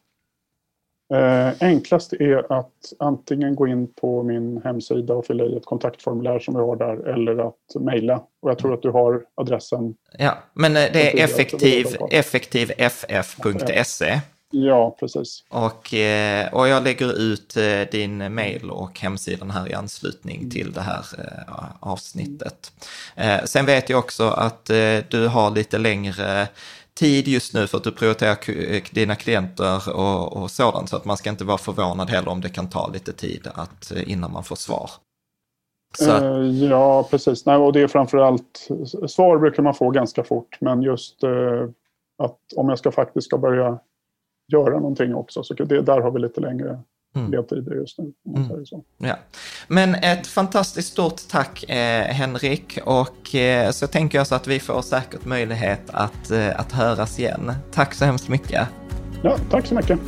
Eh, 1.14 1.50
enklast 1.60 2.14
är 2.14 2.60
att 2.60 2.94
antingen 3.00 3.56
gå 3.56 3.68
in 3.68 3.94
på 3.94 4.24
min 4.24 4.62
hemsida 4.64 5.14
och 5.14 5.26
fylla 5.26 5.44
i 5.44 5.58
ett 5.58 5.66
kontaktformulär 5.66 6.40
som 6.40 6.54
vi 6.54 6.60
har 6.60 6.76
där 6.76 7.08
eller 7.08 7.48
att 7.48 7.76
mejla. 7.80 8.16
Och 8.42 8.50
jag 8.50 8.58
tror 8.58 8.74
att 8.74 8.82
du 8.82 8.90
har 8.90 9.24
adressen. 9.36 9.96
Ja, 10.18 10.38
men 10.54 10.78
eh, 10.78 10.84
det 10.94 11.20
är 11.20 11.24
effektiv, 11.24 11.88
effektivff.se. 12.12 14.22
Ja, 14.52 14.96
precis. 15.00 15.44
Och, 15.50 15.94
eh, 15.94 16.54
och 16.54 16.68
jag 16.68 16.84
lägger 16.84 17.20
ut 17.20 17.58
eh, 17.58 17.82
din 17.92 18.34
mail 18.34 18.72
och 18.72 19.00
hemsidan 19.00 19.52
här 19.52 19.72
i 19.72 19.74
anslutning 19.74 20.38
mm. 20.38 20.50
till 20.50 20.72
det 20.72 20.82
här 20.82 21.06
eh, 21.18 21.54
avsnittet. 21.80 22.72
Sen 23.46 23.66
vet 23.66 23.90
jag 23.90 24.00
också 24.00 24.24
att 24.30 24.66
du 25.10 25.28
har 25.28 25.52
lite 25.52 25.78
längre 25.78 26.48
tid 26.94 27.28
just 27.28 27.54
nu 27.54 27.68
för 27.68 27.78
att 27.78 27.84
du 27.84 27.92
prioriterar 27.92 28.94
dina 28.94 29.16
klienter 29.16 29.96
och, 29.96 30.38
och 30.38 30.52
sådant. 30.52 30.90
Så 30.90 30.96
att 30.96 31.06
man 31.06 31.18
ska 31.18 31.30
inte 31.30 31.44
vara 31.44 31.58
förvånad 31.58 32.10
heller 32.10 32.32
om 32.32 32.42
det 32.42 32.50
kan 32.50 32.70
ta 32.70 32.88
lite 32.88 33.14
tid 33.14 33.48
att, 33.54 33.92
innan 34.06 34.32
man 34.32 34.44
får 34.44 34.56
svar. 34.56 34.90
Så. 35.98 36.12
Ja, 36.70 37.08
precis. 37.12 37.46
Nej, 37.46 37.56
och 37.56 37.74
det 37.74 37.82
är 37.82 37.88
framförallt, 37.88 38.68
svar 39.08 39.38
brukar 39.38 39.64
man 39.64 39.74
få 39.74 39.90
ganska 39.90 40.24
fort, 40.24 40.58
men 40.60 40.82
just 40.82 41.24
att 42.18 42.40
om 42.56 42.70
jag 42.70 42.80
ska 42.80 42.92
faktiskt 42.92 43.28
ska 43.28 43.38
börja 43.38 43.80
göra 44.48 44.80
någonting 44.80 45.16
också. 45.16 45.44
Så 45.44 45.54
det, 45.54 45.82
där 45.82 46.02
har 46.02 46.12
vi 46.12 46.20
lite 46.20 46.42
längre 46.42 46.80
mm. 47.16 47.32
ledtider 47.32 47.76
just 47.76 47.98
nu. 48.00 48.04
Om 48.04 48.14
man 48.32 48.36
mm. 48.36 48.50
säger 48.50 48.66
så. 48.66 48.84
Ja. 48.98 49.16
Men 49.68 49.96
ett 49.96 50.28
fantastiskt 50.28 50.92
stort 50.92 51.28
tack 51.30 51.64
eh, 51.70 52.04
Henrik 52.04 52.80
och 52.86 53.36
eh, 53.36 53.72
så 53.72 53.88
tänker 53.88 54.18
jag 54.18 54.28
så 54.28 54.36
att 54.36 54.48
vi 54.48 54.60
får 54.60 54.82
säkert 54.82 55.26
möjlighet 55.26 55.90
att, 55.94 56.32
eh, 56.32 56.60
att 56.60 56.72
höras 56.72 57.20
igen. 57.20 57.52
Tack 57.72 57.94
så 57.94 58.06
hemskt 58.06 58.30
mycket. 58.30 58.68
Ja, 59.24 59.38
tack 59.50 59.66
så 59.66 59.76
mycket. 59.76 60.00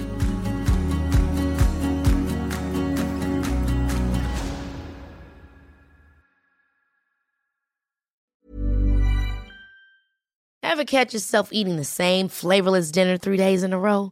Have 10.63 10.85
catch 10.85 11.13
yourself 11.13 11.49
eating 11.51 11.77
the 11.77 11.83
same 11.83 12.29
flavorless 12.29 12.91
dinner 12.91 13.17
three 13.17 13.37
days 13.37 13.63
in 13.63 13.73
a 13.73 13.77
row? 13.77 14.11